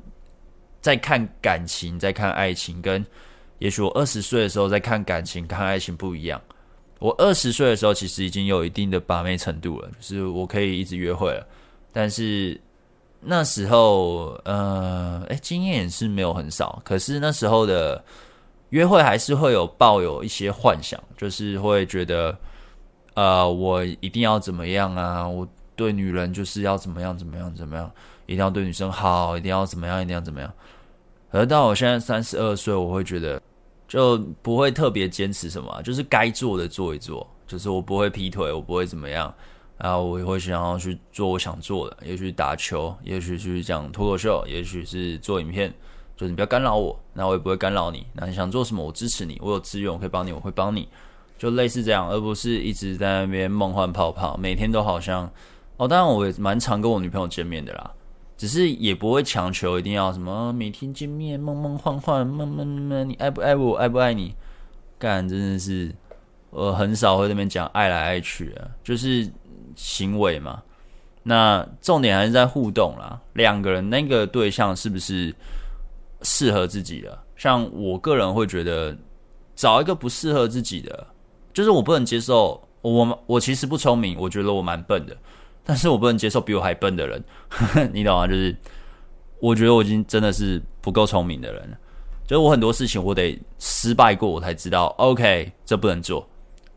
[0.83, 3.03] 在看感情，在看爱情，跟
[3.59, 6.38] 也许我二十岁的时候在看感情、看爱情不一样。
[6.99, 11.47] 我二十岁的时候，其实已经有一定的把妹程度了，就是我可以一直约会了。
[11.92, 12.61] 但是
[13.21, 16.81] 那时候，呃，诶，经验是没有很少。
[16.85, 18.05] 可是那时候的
[18.71, 22.37] 约会还是会有抱有一些幻想，就是会觉得，
[23.14, 25.27] 呃，我一定要怎么样啊？
[25.27, 27.90] 我对女人就是要怎么样怎么样怎么样，
[28.27, 30.53] 一定要对女生好，一定要怎么样，一定要怎么样。
[31.33, 33.42] 而到我现在三十二岁，我会觉得。
[33.88, 37.29] 就不会特别坚持什么，就是该做的做一做。
[37.47, 39.35] 就是我不会劈腿，我不会怎么样，
[39.77, 45.71] 然后我也会想要去做我想做的，也许打球，也许去讲脱口秀，也许是做影片。
[46.16, 48.07] 就是你不要干扰我，那我也不会干扰你。
[48.14, 50.88] 那你想做什么，我支持你，我有资源我可以帮你，我会帮你。
[51.37, 55.31] 就类似这样，而不是一直在那边梦幻泡泡，每天都好像
[55.77, 55.87] 哦。
[55.87, 57.90] 当然，我也蛮常跟我女朋友见面的啦。
[58.42, 64.35] 只是也不会强求一定要什么每天见面梦梦幻幻梦梦梦，你爱不爱我爱不爱你？
[64.98, 65.94] 干真的是
[66.50, 69.31] 我很少会那边讲爱来爱去啊，就是
[69.76, 70.61] 行为嘛。
[71.22, 75.33] 那重点还是在互动啦，两个人那个对象是不是
[76.22, 77.16] 适合自己的？
[77.37, 78.98] 像我个人会觉得
[79.55, 81.07] 找一个不适合自己的，
[81.52, 82.61] 就是我不能接受。
[82.81, 85.16] 我我其实不聪明，我觉得我蛮笨的。
[85.64, 88.27] 但是我不能接受比我还笨的人，呵呵，你懂吗？
[88.27, 88.57] 就是
[89.40, 91.77] 我觉得我已经真的是不够聪明的人了，
[92.27, 96.29] 就是我很多事情我得失败过，我才知道，OK，这不能做。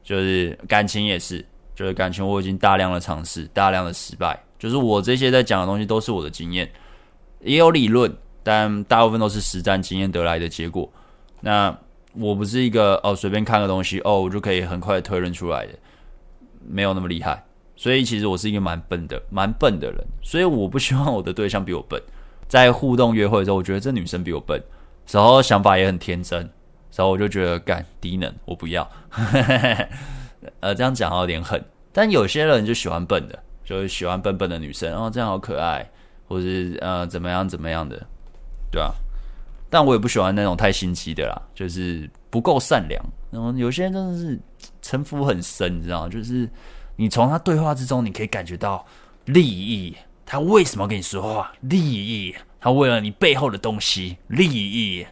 [0.04, 1.43] 就是感情也是，
[1.74, 4.39] 就是感情我已经大量的尝试，大量的失败。
[4.60, 6.71] 就是我这些在讲的东西都是我的经验，
[7.41, 10.91] 也有理论，但大部分都是实战经验得来的结果。
[11.41, 11.76] 那
[12.13, 15.74] 我不是一个哦随便看个东西哦我就可以很快推论出来的，
[16.67, 17.43] 没有那么厉害。
[17.76, 22.02] 所以其实我是一个蛮笨的、蛮笨的人，所以我不希望我的对象比我笨。
[22.48, 24.62] 在互动约会的时候，我觉得这女生比我笨，
[25.10, 26.40] 然后想法也很天真，
[26.96, 28.88] 然后我就觉得干低能，我不要。
[30.62, 31.60] 呃，这样讲有点狠，
[31.92, 35.90] 但有些人就喜欢笨的，就是喜欢笨笨的女生，哦这样好可爱，
[36.28, 37.98] 或是呃怎么样怎么样的，
[38.72, 38.94] 对吧？
[39.70, 43.04] 但我也不喜欢那种太心机的啦，就是不够善良。
[43.32, 44.40] 然后有些人真的是
[44.84, 46.10] 城府很深，你知道吗？
[46.10, 46.48] 就是。
[46.95, 48.86] 你从他对话之中，你可以感觉到
[49.25, 49.95] 利益。
[50.25, 51.51] 他为什么要跟你说话？
[51.62, 52.36] 利益。
[52.60, 55.05] 他为了你背后的东西，利益。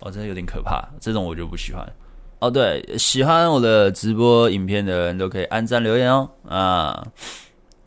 [0.00, 0.84] 哦，真的有点可怕。
[1.00, 1.86] 这种我就不喜欢。
[2.40, 6.28] 哦，对，喜欢我的直播影片的人都可以按赞留言哦。
[6.48, 7.06] 啊，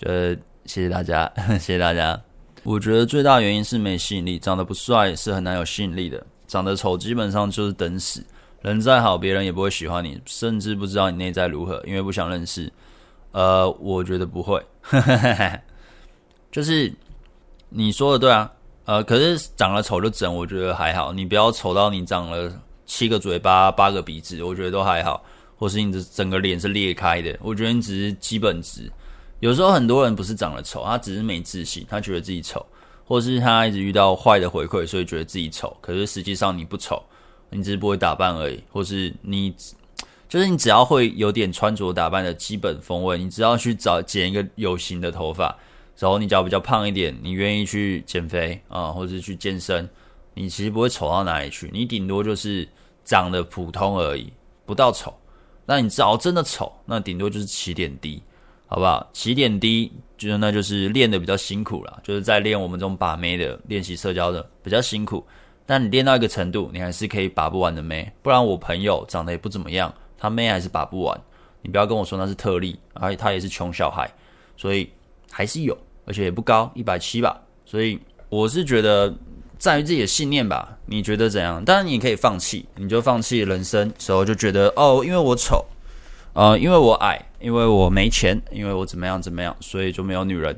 [0.03, 0.33] 呃
[0.65, 2.19] 谢谢大家， 谢谢大家。
[2.63, 6.25] 我觉得最大原因是没吸引力，长得不帅是很难有吸引力的。
[6.47, 8.25] 长得丑基本上就是等死。
[8.61, 12.71] 人再好，别人也不会喜欢你，甚至不知道你内在如何，因为不想认识。
[13.31, 14.59] 呃，我觉得不会，
[16.51, 16.91] 就是
[17.69, 18.51] 你说的对啊，
[18.85, 21.13] 呃，可是长得丑就整，我觉得还好。
[21.13, 22.51] 你不要丑到你长了
[22.87, 25.23] 七个嘴巴、八个鼻子，我觉得都还好。
[25.55, 28.91] 或是你的整个脸是裂开的，我觉得你只是基本值。
[29.41, 32.65] 有时候很多人不是长得丑，他只是没自信，他觉得自己丑，
[33.05, 35.75] 或是他一直遇到坏的回馈，所以觉得自己丑。
[35.81, 37.03] 可是实际上你不丑，
[37.51, 39.53] 你只是不会打扮而已，或是你。
[40.29, 45.53] 就是你只要会有点穿着打扮的基本风味，你只要去找剪一个有型的头发，
[45.97, 49.89] 然后你只要比较胖一点，你愿意去减肥啊，或者去健身，
[50.35, 52.65] 你其实不会丑到哪里去，你顶多就是
[53.03, 54.31] 长得普通而已，
[54.65, 55.13] 不到丑。
[55.65, 58.21] 那你只要真的丑，那顶多就是起点低。
[58.71, 59.09] 好不好？
[59.13, 65.25] 起点低，就是那就是练的比较辛苦了，就是在练我们这种把妹的练习社交的比较辛苦。
[65.65, 68.11] 但你练到一个程度，你还是可以把不完的妹。
[68.21, 71.19] 不然我朋友长得也不怎么样，他妹还是把不完。
[71.61, 74.09] 你不要跟我说那是特例，而且他也是穷小孩，
[74.55, 74.89] 所以
[75.31, 77.41] 还是有，而且也不高，一百七吧。
[77.65, 79.13] 所以我是觉得
[79.57, 80.77] 在于自己的信念吧。
[80.85, 81.63] 你觉得怎样？
[81.63, 85.65] 当然你可以放弃，你就放弃人生，时候就觉得哦，因为我丑。
[86.33, 90.57] 呃，因为我矮，因为我没钱，因为我怎么样怎么样，所以就没有女人。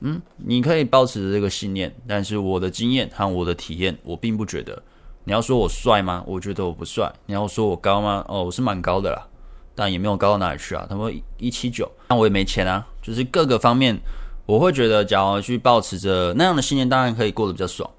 [0.00, 4.82] 嗯，你可以保持着这个信念，但是我的经验和我的体验，我并不觉得。
[5.24, 6.22] 你要说我帅吗？
[6.26, 7.12] 我觉得我不帅。
[7.26, 8.24] 你要说我高吗？
[8.28, 9.26] 哦，我是蛮高的啦，
[9.74, 10.86] 但也没有高到哪里去啊。
[10.88, 12.86] 他们一七九，但我也没钱啊。
[13.02, 13.98] 就是各个方面，
[14.46, 17.90] 我会觉得，假如去保持着那样的信念，当然可以过得比较爽。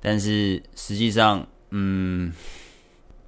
[0.00, 2.32] 但是实际上，嗯，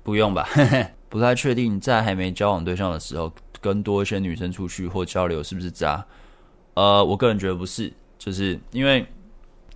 [0.03, 0.49] 不用吧。
[1.09, 6.05] 不太确定，在还没交往对象的时候，跟多一些女生出去或交流是不是渣？
[6.75, 9.07] 呃，我个人觉得不是，就是因为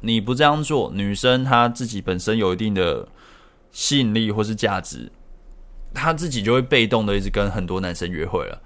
[0.01, 3.09] 你不这样做，女生她自己本身有一定的
[3.72, 5.11] 吸引力或是价值，
[5.94, 8.61] 她自己就会被动的一直跟很多男生约会了。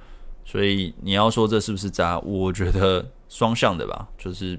[0.45, 2.19] 所以你要说这是不是渣？
[2.21, 4.59] 我觉得双向的吧，就是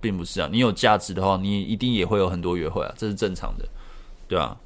[0.00, 0.48] 并不是啊。
[0.50, 3.68] 你有价值的话，你一定也会有很多约会啊，这是正常的，
[4.26, 4.56] 对吧？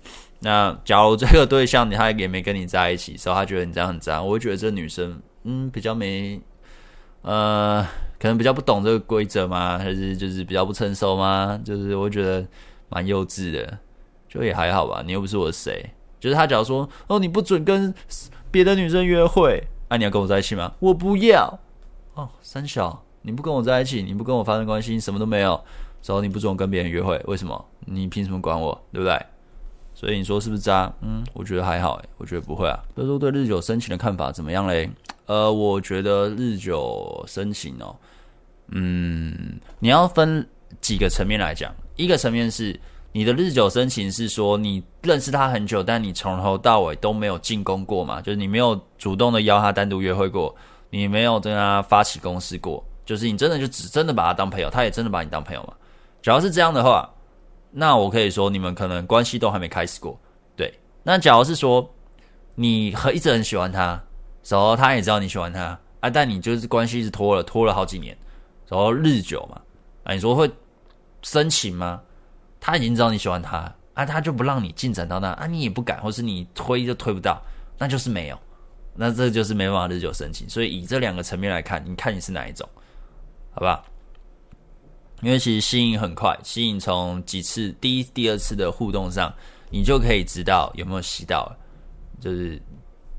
[0.43, 6.41] 那假如这个对象你他也没跟你在一起，所以他觉得你这样很渣，我会觉得这女生嗯比较没
[7.23, 7.87] 呃
[8.19, 9.77] 可能比较不懂这个规则吗？
[9.77, 11.61] 还是就是比较不成熟吗？
[11.63, 12.47] 就是我觉得
[12.89, 13.79] 蛮幼稚的，
[14.31, 15.03] 就也还好吧。
[15.05, 15.85] 你又不是我的谁，
[16.19, 17.93] 就是他假如说哦你不准跟
[18.51, 20.73] 别的女生约会，啊、你要跟我在一起吗？
[20.79, 21.59] 我不要
[22.15, 25.63] 哦三小你不跟我在一起，你不跟我发生关系，什么都没有，
[26.01, 27.63] 所以你不准跟别人约会，为什么？
[27.81, 28.81] 你凭什么管我？
[28.93, 29.21] 对不对？
[29.93, 30.91] 所以你说是不是渣？
[31.03, 32.79] 嗯，我觉得还好诶，我觉得不会啊。
[32.95, 34.89] 哥叔对日久生情的看法怎么样嘞？
[35.27, 37.95] 呃，我觉得日久生情哦，
[38.69, 40.49] 嗯，你要分
[40.81, 41.75] 几个层面来讲。
[41.97, 42.81] 一个层面是
[43.13, 50.55] 你的日久生情是说你认识他很久，但你从头到尾都没有进攻过嘛，就是你没有主动的邀他单独约会过，
[50.91, 55.75] 你没有跟他发起攻势过，就是你真的就只真的把他当朋友，他也真的把你当朋友嘛。
[56.23, 57.09] 只要是这样的话。
[57.73, 60.19] 那我可以说，你们可能关系都还没开始过，
[60.57, 60.77] 对。
[61.05, 61.89] 那假如是说，
[62.57, 64.03] 你很一直很喜欢他，
[64.49, 68.19] 然后他也知道你喜欢他啊，但你就是关系一直拖了，拖了好几年，
[68.67, 69.61] 然后日久嘛，
[70.03, 70.51] 啊，你说会
[71.23, 72.01] 深情吗？
[72.61, 77.43] 他已经知道你喜欢他啊，他就不让你进展到那啊，你也不敢，或是你推就推不到，
[77.79, 78.39] 那就是没有，
[78.95, 80.49] 那这就是没办法日久生情。
[80.49, 82.69] 所以以这两个层面来看，你看你是哪一种，
[83.53, 83.83] 好吧？
[85.23, 89.31] 因为其实吸引很快，吸引从几次第一、第二次的互动上，
[89.69, 91.55] 你就可以知道有没有吸到，
[92.21, 92.61] 就是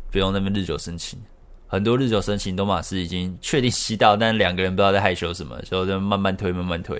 [0.10, 1.22] 不用那么日久生情。
[1.68, 7.00] 很多日久生情都嘛是已经确定吸到，但两个人不知道在害羞什么，所以就慢慢推，慢慢推，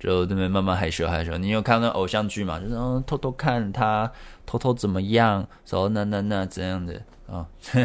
[0.00, 1.38] 就这边慢慢害羞害羞。
[1.38, 2.58] 你有看到偶像剧嘛？
[2.58, 4.10] 就是、哦、偷偷看他，
[4.44, 7.46] 偷偷怎么样，然后那那那怎样的啊？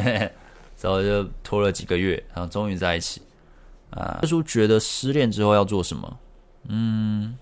[0.81, 3.21] 然后就拖了几个月，然后终于在一起
[3.89, 4.19] 啊。
[4.23, 6.17] 叔觉得失恋之后要做什么？
[6.67, 7.37] 嗯，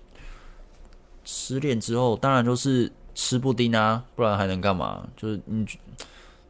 [1.24, 5.06] 失恋之后当然就是吃布丁啊，不然还能干嘛？
[5.16, 5.66] 就是你，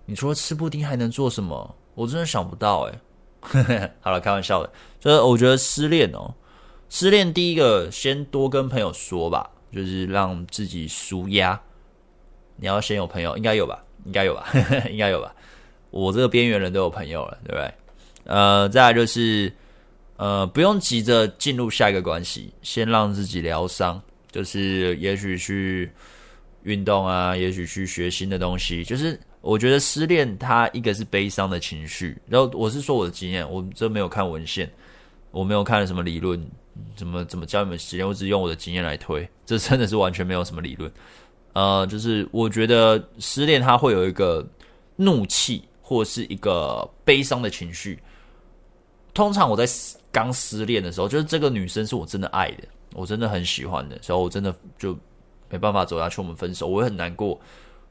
[0.06, 1.74] 你除了吃布丁还能做什么？
[1.94, 2.98] 我真的想不到诶。
[4.00, 4.70] 好了，开玩笑的。
[4.98, 6.32] 就是我觉得失恋哦，
[6.94, 11.60] 失恋第一个先多跟朋友说吧，就是让自己舒压。
[12.54, 13.82] 你要先有朋友，应该有吧？
[14.04, 14.46] 应该有吧？
[14.88, 15.34] 应该有吧？
[15.90, 17.74] 我这个边缘人都有朋友了，对不对？
[18.26, 19.52] 呃，再来就是。
[20.16, 25.90] 呃，不用急着进入下一个关系，先让自己疗伤，就是也许去
[26.62, 28.84] 运动啊，也许去学新的东西。
[28.84, 34.72] 就是我觉得失恋它一个是悲伤的情绪，然后我是说我的经验，我这没有看文献，
[35.32, 36.40] 我没有看什么理论，
[36.96, 40.92] 怎么怎么教你们失恋，我只是用我的经验来推， 这真的是完全没有什么理论。
[41.52, 44.46] 呃，就是我觉得失恋它会有一个
[44.96, 47.98] 怒气或者是一个悲伤的情绪，
[49.12, 49.64] 通常我在。
[50.14, 54.96] 刚失恋的时候，就是这个女生是我真的爱的，我真的很喜欢的，所以我真的就
[55.50, 57.36] 没办法走下去，我们分手，我会很难过。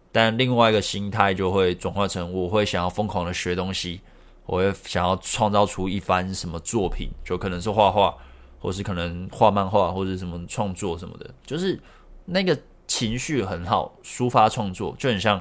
[0.10, 4.00] 但另外一个心态就会转化成，我会想要疯狂的学东西，
[4.46, 8.15] 我会想要创造出一番什么作品，就可能是画画，
[8.63, 11.78] 或是可能画漫画，或者什么创作什么的，就是
[12.23, 15.39] 那个情绪很好，抒发创作，就很像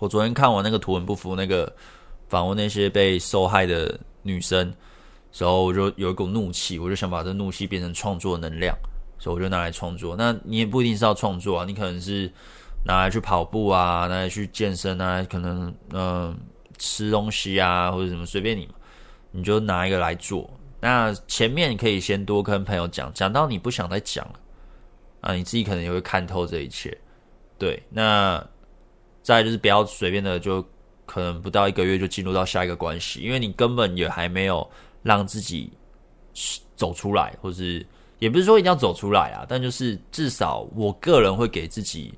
[0.00, 1.70] 我昨天看完那个图文不符那个
[2.28, 4.72] 访问那些被受害的女生。
[5.38, 8.74] 然后我就有一股怒气，我就想把这怒气变成创作能量，
[9.18, 10.16] 所以我就拿来创作。
[10.16, 12.32] 那你也不一定是要创作啊，你可能是
[12.86, 16.34] 拿来去跑步啊，拿来去健身啊，可能嗯、
[16.78, 18.72] 吃东西啊，或者什么随便你嘛。
[19.30, 20.48] 你就拿一个来做。
[20.86, 24.38] 那前面可以先多跟朋友讲，讲到你不想再讲了
[25.20, 26.96] 啊，你自己可能也会看透这一切。
[27.58, 28.40] 对，那
[29.20, 30.64] 再就是不要随便的就
[31.04, 34.64] 可能不到一个月就进入到下一个关系，因为你根本也还没有
[35.02, 35.72] 让自己
[36.76, 37.84] 走出来，或是
[38.20, 42.14] 也不是说一定要走出来啊，但就是至少我个人会给自己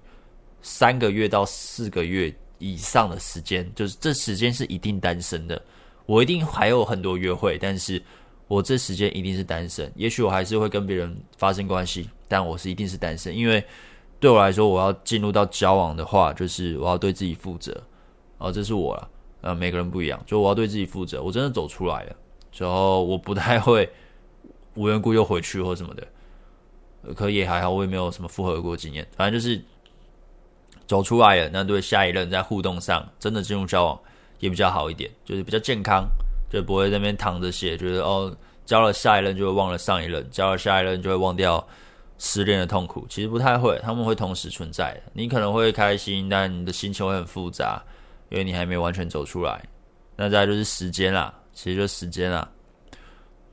[0.60, 5.58] 三个月到四个月以上的时间，就是这时间是一定单身的，
[6.04, 8.02] 我一定还有很多约会，但是。
[8.48, 13.62] 我这时间一定是单身，也许我还是会跟别人发生关系，但我是一定是单身，因为
[14.18, 17.78] 对我来说，我要进入到交往的话，就是我要对自己负责，
[18.38, 19.08] 哦，这是我了，
[19.42, 22.16] 呃，每个人不一样，就我要对自己负责，我真的走出来了，
[22.50, 23.88] 之后我不太会
[24.74, 29.62] 无缘故又回去或什么的，可也还好，我也没有什么复合过经验，反正就是
[30.86, 34.00] 走出来了，那对下一任在互动上真的进入交往
[34.38, 36.08] 也比较好一点，就是比较健康。
[36.50, 38.34] 就不会在那边躺着写，觉得哦，
[38.64, 41.66] 交了下一任就会忘了上一任，交了下一任就会忘掉
[42.18, 43.06] 失恋的痛苦。
[43.08, 45.02] 其实不太会，他们会同时存在的。
[45.12, 47.82] 你可能会开心，但你的心情会很复杂，
[48.30, 49.62] 因为你还没完全走出来。
[50.16, 52.50] 那再来就是时间啦，其实就时间啦。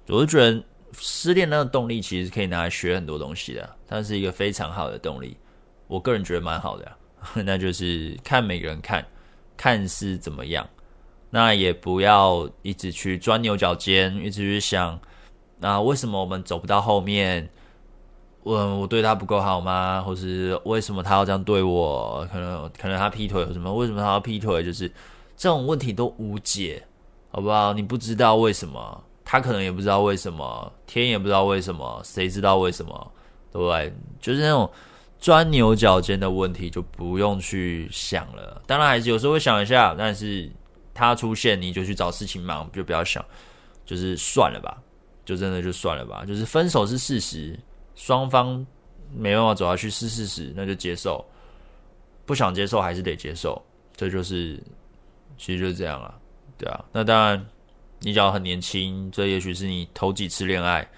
[0.08, 0.64] 我是觉得
[0.98, 5.38] 失恋那个动力其实可以拿来学很多东西的，它是一个非常好的动力。
[5.88, 6.92] 我个人觉得蛮好的，
[7.44, 9.06] 那就是看每个人看
[9.56, 10.68] 看是怎么样。
[11.36, 14.98] 那也不要一直去钻牛角尖，一直去想，
[15.60, 17.50] 那为什么我们走不到后面？
[18.44, 20.02] 我我对他不够好吗？
[20.02, 22.26] 或是为什么他要这样对我？
[22.32, 23.74] 可能可能他劈腿或什么？
[23.76, 24.64] 为什么他要劈腿？
[24.64, 24.88] 就是
[25.36, 26.82] 这种问题都无解，
[27.32, 27.74] 好不好？
[27.74, 33.12] 你不知道为什么，他可能也不知道为什么，天也不知道为什么，谁知道为什么？
[33.52, 33.94] 对不对？
[34.22, 34.72] 就是那种
[35.20, 38.62] 钻牛角尖的问题，就不用去想了。
[38.66, 40.50] 当然还是有时候会想一下，但是。
[40.96, 43.24] 他出现，你就去找事情忙，就不要想，
[43.86, 44.82] 就是算了吧，
[45.26, 46.26] 就真的就算了吧。
[46.26, 47.60] 就是分手是事实，
[47.94, 48.66] 双方
[49.14, 51.24] 没办法走下去是事实，那就接受。
[52.26, 53.62] 不想接受还是得接受，
[53.96, 54.60] 这就是
[55.38, 56.18] 其实就是这样了，
[56.58, 56.84] 对啊。
[56.92, 57.46] 那当然，
[58.00, 60.90] 你只要很年轻，这也许是你头几次恋爱，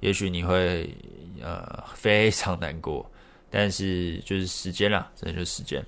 [0.00, 0.92] 也许你会
[1.40, 3.08] 呃非常难过，
[3.48, 5.84] 但是就是时间啦，真的就是时间。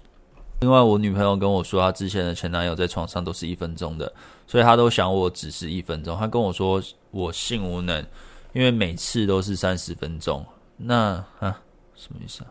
[0.61, 4.11] 另外，我女朋友跟我说，她之前的前男友在床上都是一分钟的，
[4.47, 6.17] 所以她都想我只是一分钟。
[6.17, 8.05] 她跟我说我性无能，
[8.53, 10.45] 因为每次都是三十分钟。
[10.77, 11.61] 那啊，
[11.95, 12.51] 什么意思啊？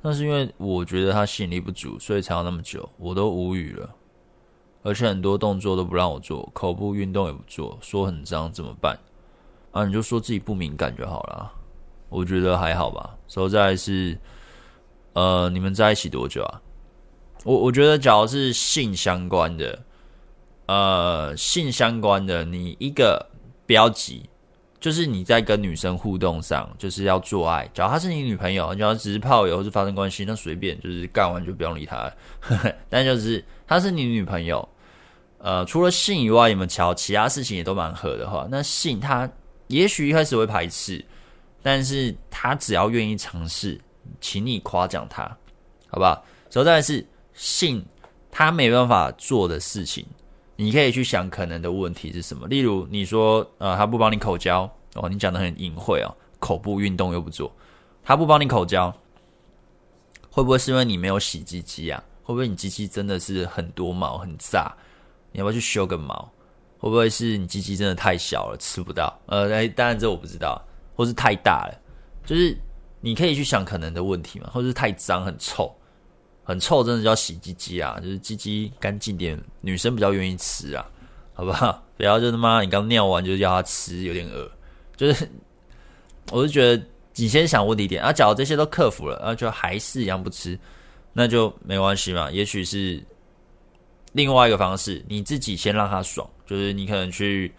[0.00, 2.88] 那是因为我觉得他吸引力不足，所以才要那么久。
[2.98, 3.88] 我都无语了，
[4.82, 8.98] 而且很多动作都不让我做，口部运动也不做，说很脏，怎么办？
[9.72, 11.50] 啊，你就说自己不敏感就好了。
[12.10, 13.16] 我觉得还好吧。
[13.26, 14.16] 所以再来是，
[15.14, 16.60] 呃，你们在一起多久啊？
[17.44, 19.78] 我我觉得，假如是性相关的，
[20.66, 23.24] 呃，性相关的，你一个
[23.66, 24.28] 不要急，
[24.80, 27.70] 就是你在跟女生互动上，就是要做爱。
[27.74, 32.16] 假如她是你女朋友，你要只是炮友或是发生关系，那随便，就是干完就不用理她了。
[32.88, 34.66] 但就是她是你女朋友，
[35.36, 39.30] 呃，除了性以外，你们瞧其他事情也都蛮合的话，那性她
[39.66, 41.04] 也许一开始会排斥，
[41.62, 43.78] 但是她只要愿意尝试，
[44.18, 45.24] 请你夸奖她，
[45.88, 46.24] 好不好？
[46.48, 47.06] 所以再来是。
[47.34, 47.84] 性
[48.30, 50.06] 他没办法做的事情，
[50.56, 52.46] 你可以去想可能的问题是什么。
[52.48, 57.54] 例如，你说，呃，他不帮你口交哦，你讲的很隐晦哦，口部运动又不做，
[58.02, 58.92] 他不帮你口交，
[60.30, 62.02] 会不会是因为你没有洗鸡鸡啊？
[62.22, 64.74] 会不会你鸡鸡真的是很多毛很炸？
[65.32, 66.32] 你要不要去修个毛？
[66.78, 69.16] 会不会是你鸡鸡真的太小了吃不到？
[69.26, 70.60] 呃，哎，当然这我不知道，
[70.94, 71.80] 或是太大了，
[72.26, 72.56] 就是
[73.00, 75.74] 你可以去想可能的问题嘛，或是太脏很臭。
[76.44, 77.98] 很臭，真的叫洗鸡鸡啊！
[78.02, 80.86] 就是鸡鸡干净点，女生比较愿意吃啊，
[81.32, 81.82] 好不好？
[81.96, 84.50] 不要就他妈你刚尿完就叫她吃，有点恶。
[84.96, 85.28] 就是，
[86.30, 90.58] 我就觉得你先想问题点啊，假如这些都克服了，啊，就还是一样不吃，
[91.12, 92.30] 那就没关系嘛。
[92.30, 93.02] 也许是
[94.12, 97.50] 另外一个方式，你自己先让她爽，就是你可能去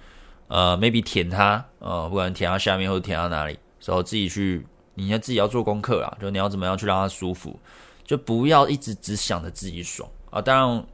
[0.48, 7.60] 呃，maybe 舔她，呃，不管舔她下面或者舔她哪里，然后自己去，你要自己要做功课啦，就你要怎么样去让她舒服。
[8.06, 10.42] 就不要一直只想着自己爽啊！
[10.42, 10.86] 当然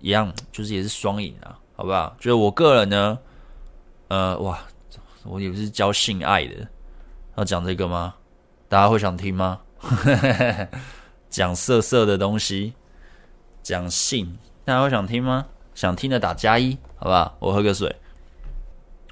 [0.00, 2.14] 一样，就是也是双赢啊，好不好？
[2.18, 3.18] 就是我个人呢，
[4.08, 4.60] 呃，哇，
[5.24, 6.68] 我也不是教性爱的，
[7.36, 8.14] 要讲这个吗？
[8.68, 9.58] 大家会想听吗？
[11.30, 12.74] 讲色色的东西，
[13.62, 15.46] 讲性，大家会想听吗？
[15.74, 17.36] 想听的打加一，好不好？
[17.38, 17.94] 我喝个水。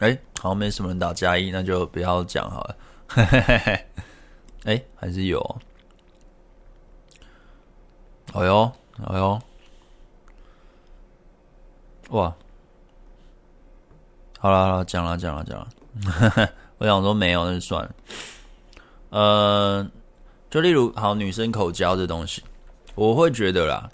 [0.01, 2.77] 哎，好像没什么人打加一，那就不要讲好了。
[4.65, 5.59] 哎，还是有。
[8.35, 8.71] 哎呦，
[9.07, 9.41] 哎呦，
[12.11, 12.35] 哇！
[14.39, 15.69] 好了好了，讲了讲了讲了。
[16.79, 17.95] 我想说没有，那就算了。
[19.11, 19.91] 呃，
[20.51, 22.43] 就例如好女生口交这东西，
[22.95, 23.91] 我会觉得啦，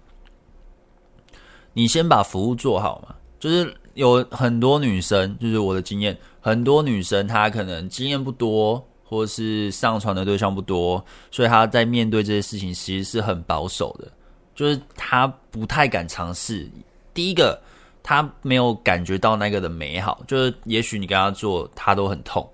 [1.72, 3.14] 你先把服务做好嘛。
[3.38, 14.10] 就是有很多女生，就是我的经验，很多女生她可能经验不多，或是上床的对象不多，所以她在面对这些事情其实是很保守的，
[14.54, 16.70] 就是他不太敢尝试。
[17.12, 17.60] 第一个。
[18.06, 22.46] 他没有感觉到那个的美好，就是也许你跟他做，他都很痛，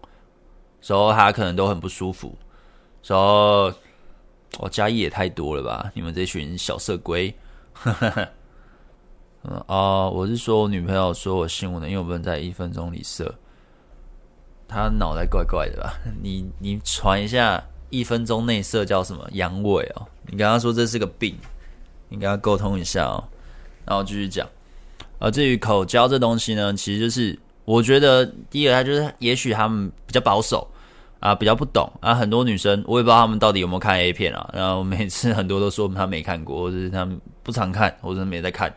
[0.80, 2.38] 时候他可能都很不舒服，
[3.02, 3.64] 时候
[4.58, 5.90] 我加一也太多了吧？
[5.92, 7.34] 你们这群小色龟，
[9.42, 13.34] 嗯哦，我是说我女朋友说我性无能，因为我不能在一分钟里射，
[14.68, 15.98] 他脑袋怪怪的吧？
[16.22, 20.06] 你你传一下一分钟内射叫什么阳痿哦？
[20.26, 21.36] 你跟他说这是个病，
[22.10, 23.24] 应该要沟通一下哦，
[23.86, 24.46] 然后继续讲。
[25.18, 30.66] 而至于口交这东西呢，其实就是我觉得第一个，他就是也许他们比较保守
[31.18, 32.14] 啊，比较不懂啊。
[32.14, 34.50] 很多女生我也不知道他们到底有没有看 A 片啊。
[34.52, 38.74] 然后每次很多都说他没看过，或者是他们不常看，或者没在看。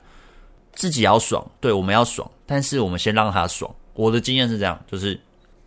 [0.76, 3.72] 自己要爽，对，我们要爽，但是我们先让他爽。
[3.94, 5.20] 我的经验是这样，就是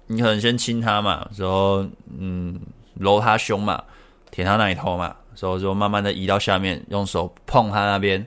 [0.09, 1.87] 你可能先亲他嘛，然后
[2.19, 2.61] 嗯
[2.99, 3.81] 揉他胸嘛，
[4.33, 8.27] 舔他奶头嘛，然后就慢慢的移到下面，用手碰他那边。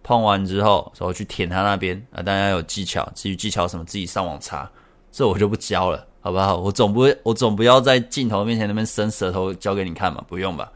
[0.00, 4.70] 碰完之后，然后去舔他那边啊，大家有技巧，至于技巧什么，自己上网查，
[5.12, 6.56] 这我就不教了，好不好？
[6.56, 10.72] 我总不会，我总不要在镜头面前那边伸舌头教给你看嘛，不用吧？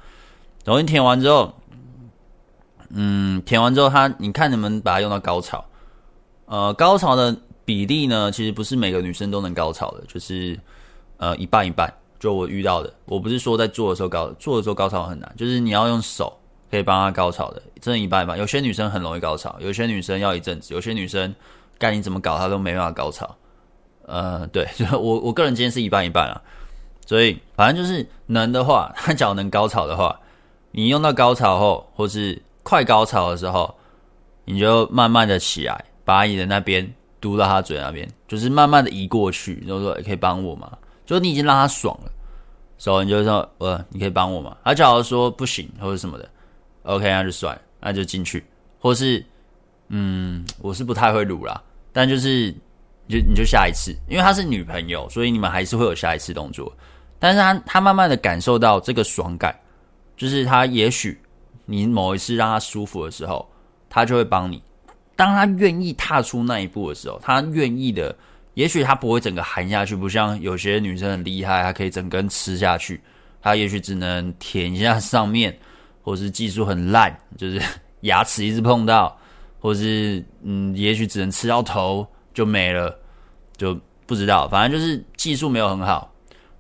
[0.66, 1.50] 然后你舔完之后，
[2.90, 5.64] 嗯，舔完之后他，你看能不能把它用到高潮？
[6.44, 10.58] 呃，高潮的比例呢，其实不是每个女生都能高潮的，就是
[11.16, 11.90] 呃一半一半。
[12.22, 16.32] 就我遇到的，我不是说在做的时候高，做的时候高潮很难，就是你要用手。
[16.70, 18.38] 可以帮他高潮的，真的一半一半。
[18.38, 21.34] 有些女生很容易高潮，有些女生要一阵子，有些女生
[21.76, 23.36] 该你怎么搞她都没办法高潮。
[24.06, 26.40] 呃，对， 就我我个人今天是一半一半啊。
[27.04, 30.18] 所以反正就是能的话，他只要能高潮的话，
[30.70, 33.74] 你用到高潮后，或是快高潮的时候，
[34.46, 40.72] 你就慢慢的起来，把你的那边嘟到他嘴那边，就是慢慢的移过去，然后说可以帮我吗？
[41.04, 42.10] 就你已经让他爽了，
[42.78, 44.56] 所以你就说呃，你可以帮我吗？
[44.64, 46.28] 他假如说不行或者什么的。
[46.84, 48.44] OK，那就算，那就进去，
[48.80, 49.24] 或是，
[49.88, 52.50] 嗯，我是不太会撸啦，但就是，
[53.08, 56.72] 就你就下一次，因为他是女朋友，所以你们还是会有下一次动作。
[57.20, 59.56] 但是他他慢慢的感受到这个爽感，
[60.16, 61.16] 就是他也许
[61.66, 63.48] 你某一次让他舒服的时候，
[63.88, 64.60] 他就会帮你。
[65.14, 68.12] 当他愿意踏出那一步的时候，他愿意的，
[68.54, 73.00] 也许他不会整个含下去，不像有些女生很厉害，她可以整根吃下去，
[73.40, 75.56] 她也许只能舔一下上面。
[76.04, 77.62] 或是技术很烂，就是
[78.00, 79.16] 牙齿一直碰到，
[79.60, 82.92] 或是嗯，也许只能吃到头就没了，
[83.56, 84.48] 就不知道。
[84.48, 86.12] 反正就是技术没有很好，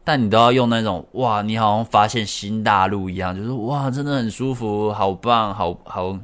[0.04, 6.16] 但你都要用那种哇，你好像发现新大陆一样，就是哇，真的很舒服，好棒，好好，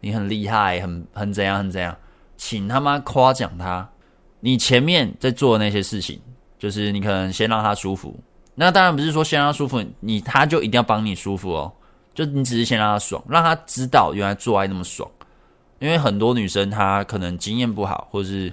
[0.00, 1.96] 你很厉害，很很怎样很怎样，
[2.36, 3.88] 请他妈夸奖他。
[4.40, 6.20] 你前面在做的那些事情，
[6.58, 8.18] 就是你可能先让他舒服，
[8.54, 11.72] 那当然不是说先让他舒服，你他就一定要帮你舒服哦。
[12.14, 15.08] 就你只是先让他爽，让他知道原来做爱那么爽。
[15.78, 18.52] 因为很多女生她可能经验不好，或者是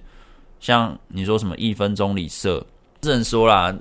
[0.59, 2.63] 像你说什么一分钟里射，
[3.01, 3.75] 只能说啦，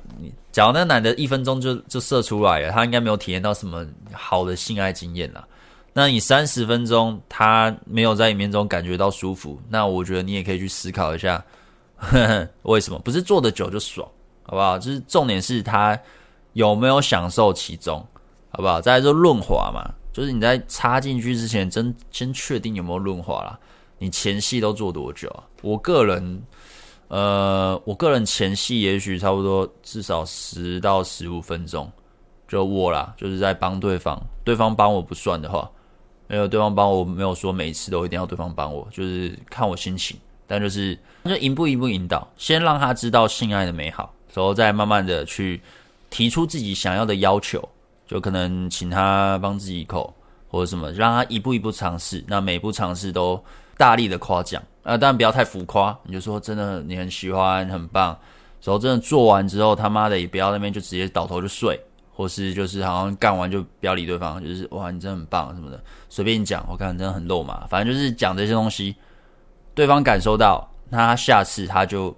[0.51, 5.47] 假如那男的一分钟就就射出来了，他应该没有体验到什么好的性爱经验啦。
[5.93, 11.45] 那你三十分钟他没有在里面中感觉到舒服，那我觉得你也可以去思考一下，
[11.97, 14.09] 呵 呵为什么不是做得久就爽，
[14.43, 14.79] 好不好？
[14.79, 15.99] 就是重点是他
[16.53, 18.05] 有没有享受其中。
[18.57, 18.81] 好不好？
[18.81, 19.83] 再来说润滑嘛，
[20.13, 23.59] 就是你在插进去之前，真先确定有没有润滑啦。
[23.99, 25.43] 你前戏都做多久啊？
[25.61, 26.41] 我个人，
[27.09, 31.91] 呃，我个人前戏也许差不多至少十到十五分钟，
[32.47, 35.69] 就我啦，就是在帮对方，对方帮我不算的话，
[36.29, 40.17] 没有对方帮我，没有说每一次都一定要对方帮我，就是看我心情，
[40.47, 40.97] 但就是
[41.31, 45.61] 就一步一步引导，先让他知道性爱的美好，然后再慢慢的去
[46.11, 47.67] 提出自己想要的要求。
[48.07, 50.15] 就可能请他帮自己一口，
[50.51, 52.23] 或者什么，让他一步一步尝试。
[52.29, 53.43] 那每一步尝试都
[53.79, 55.99] 大力的夸奖啊，当然不要太浮夸。
[56.03, 58.09] 你就说真的，你很喜欢，很棒。
[58.63, 61.81] 然后真的做完之后，他妈的也不要那边就直接倒头就睡，
[62.15, 66.63] 或是就是好像干完就不要理对方，就是哇，你真的很棒什么的，随便讲。
[66.69, 68.95] 我看真的很肉麻，反正就是讲这些东西，
[69.75, 72.17] 对方感受到，他下次他就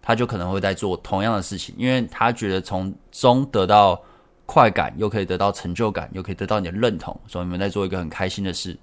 [0.00, 4.00] 他就可能会再做同样的事情，因为他觉得从中得到。
[4.46, 8.76] 快感又可以得到成就感，又可以得到你的认同，所以你们在做一个很开心的事，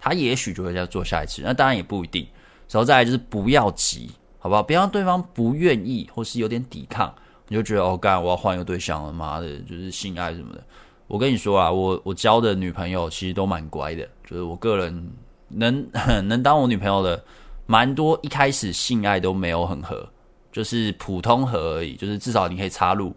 [0.00, 1.42] 他也许就会再做下一次。
[1.44, 2.26] 那当然也不一定。
[2.70, 4.62] 然后再来就是不要急，好不好？
[4.62, 7.14] 不要对方不愿意或是有点抵抗，
[7.48, 10.64] 你就觉得哦，干我要换一个对象了，妈的，就是性爱什么的。
[11.08, 15.12] 我跟你说啊，我我交的女朋友其实都蛮乖的，就是我个人
[15.48, 15.86] 能
[16.26, 17.22] 能当我女朋友的，
[17.66, 20.08] 蛮多一开始性爱都没有很合，
[20.50, 23.14] 就是普通合而已，就是至少你可以插入。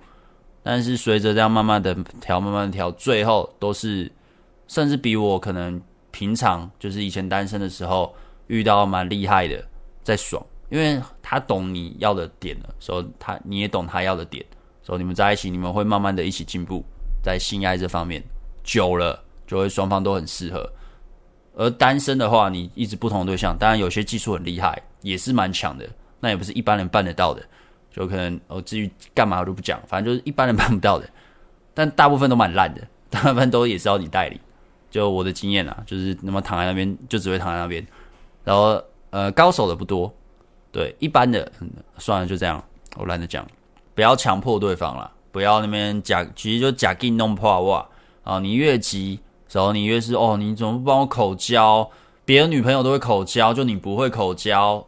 [0.61, 4.11] 但是随着这样慢慢的调，慢慢的调，最后都是
[4.67, 5.81] 甚至比我可能
[6.11, 8.13] 平常就是以前单身的时候
[8.47, 9.63] 遇到蛮厉害的
[10.03, 14.45] 在爽，因为他懂你要的点了，所以他你也懂他要的点，
[14.83, 16.83] 所以你们在一起，你们会慢慢的一起进步。
[17.21, 18.23] 在性爱这方面，
[18.63, 20.69] 久了就会双方都很适合。
[21.55, 25.87] 而单身的话，你一直不同的对象，当然有些技术很厉害，也是蛮强的，
[26.19, 27.41] 那也不是一般人办得到的。
[27.91, 31.09] 就可能哦，至于干嘛我都不讲，反正就是一般人 办不到的。
[31.73, 34.39] 但大部分都蛮烂的， 大部分都也是要你代理。
[34.91, 37.85] 就我的经验啊，就是那么躺在那边，就只会躺在那边。
[38.43, 40.11] 然后呃，高手的不多，
[40.71, 41.51] 对，一般的，
[41.97, 42.63] 算了，就这样，
[42.95, 43.45] 我懒得讲，
[43.93, 45.11] 不要强迫对方了。
[45.31, 47.87] 不要那边假，其实就假硬弄破哇
[48.23, 48.39] 啊！
[48.39, 49.19] 你越急，
[49.51, 51.89] 然后你越是哦，你怎么不帮我口交？
[52.25, 54.85] 别的女朋友都会口交，就你不会口交，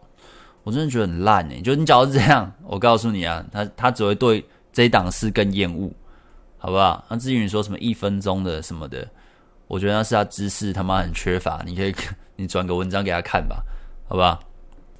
[0.63, 1.59] 我真的觉得很烂诶。
[1.61, 5.91] 就你假如是这样，我告诉你啊，他他只会对这一档事更厌恶，
[6.57, 7.03] 好不好？
[7.09, 9.07] 那至于你说什么一分钟的什么的，
[9.67, 11.63] 我觉得那是他知识他妈很缺乏。
[11.65, 11.93] 你可以
[12.35, 13.63] 你转个文章给他看吧，
[14.07, 14.39] 好不好？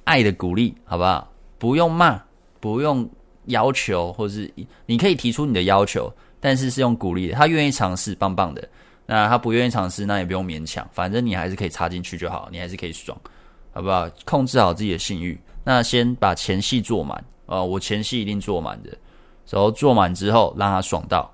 [0.04, 1.30] 爱的鼓励，好不好？
[1.58, 2.20] 不用骂，
[2.60, 3.08] 不用。
[3.46, 4.48] 要求，或是
[4.86, 6.08] 你可以提出你的要求，
[6.38, 7.32] 但是是用鼓励。
[7.32, 8.68] 他愿意尝试，棒棒的。
[9.12, 13.18] 那他不愿意尝试，那也不用勉强，反正你还是可以插进去就好，你还是可以爽，
[13.72, 14.08] 好不好？
[14.24, 15.38] 控制好自己的性欲。
[15.64, 18.90] 那先把前戏做满，呃，我前戏一定做满的。
[19.50, 21.30] 然后做满之后，让他爽到，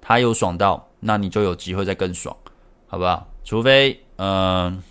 [0.00, 2.34] 他有爽到，那你就有机会再更爽，
[2.86, 3.28] 好不好？
[3.44, 4.82] 除非，嗯、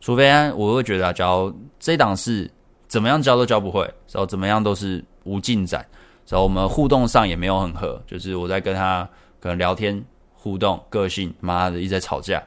[0.00, 2.50] 除非我会觉得，假如这档是
[2.88, 5.04] 怎么样教都教不会，然后怎么样都是。
[5.26, 5.80] 无进展，
[6.28, 9.08] 然后我们互动上也没有很合，就是我在跟他
[9.40, 10.04] 可能聊天
[10.44, 12.42] 互动，个性妈的一直在吵架，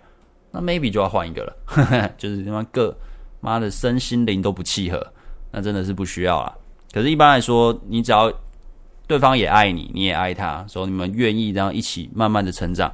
[0.52, 2.96] 那 maybe 就要换一个了，呵 呵就是他妈个
[3.42, 5.04] 妈的身心灵都不契合，
[5.52, 6.56] 那真的是不需要啦。
[6.94, 8.32] 可是，一般来说，你只要
[9.08, 12.94] 对方也爱你，你也爱他，所以你们愿意这样一起慢慢的成长，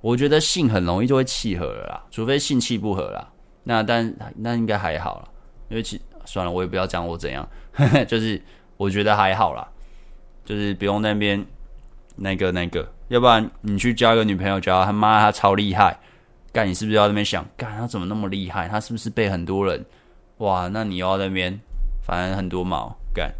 [0.00, 3.28] 我觉得性很容易就会契合了啦，除非性气不合啦。
[3.64, 5.28] 那但那应该还好啦，
[5.68, 7.48] 因为其算了，我也不要讲我怎样，
[8.06, 8.40] 就是。
[8.78, 9.66] 我觉得还好啦，
[10.44, 11.42] 就是不用那边
[12.14, 15.96] 那个那个，要不然你去交一个女朋友，交他妈他超厉害，
[16.52, 18.68] 干你是不是要那边想，干他怎么那么厉害？
[18.68, 19.84] 他是不是被很多人？
[20.38, 21.58] 哇，那你要那边，
[22.04, 23.32] 反正很多毛干。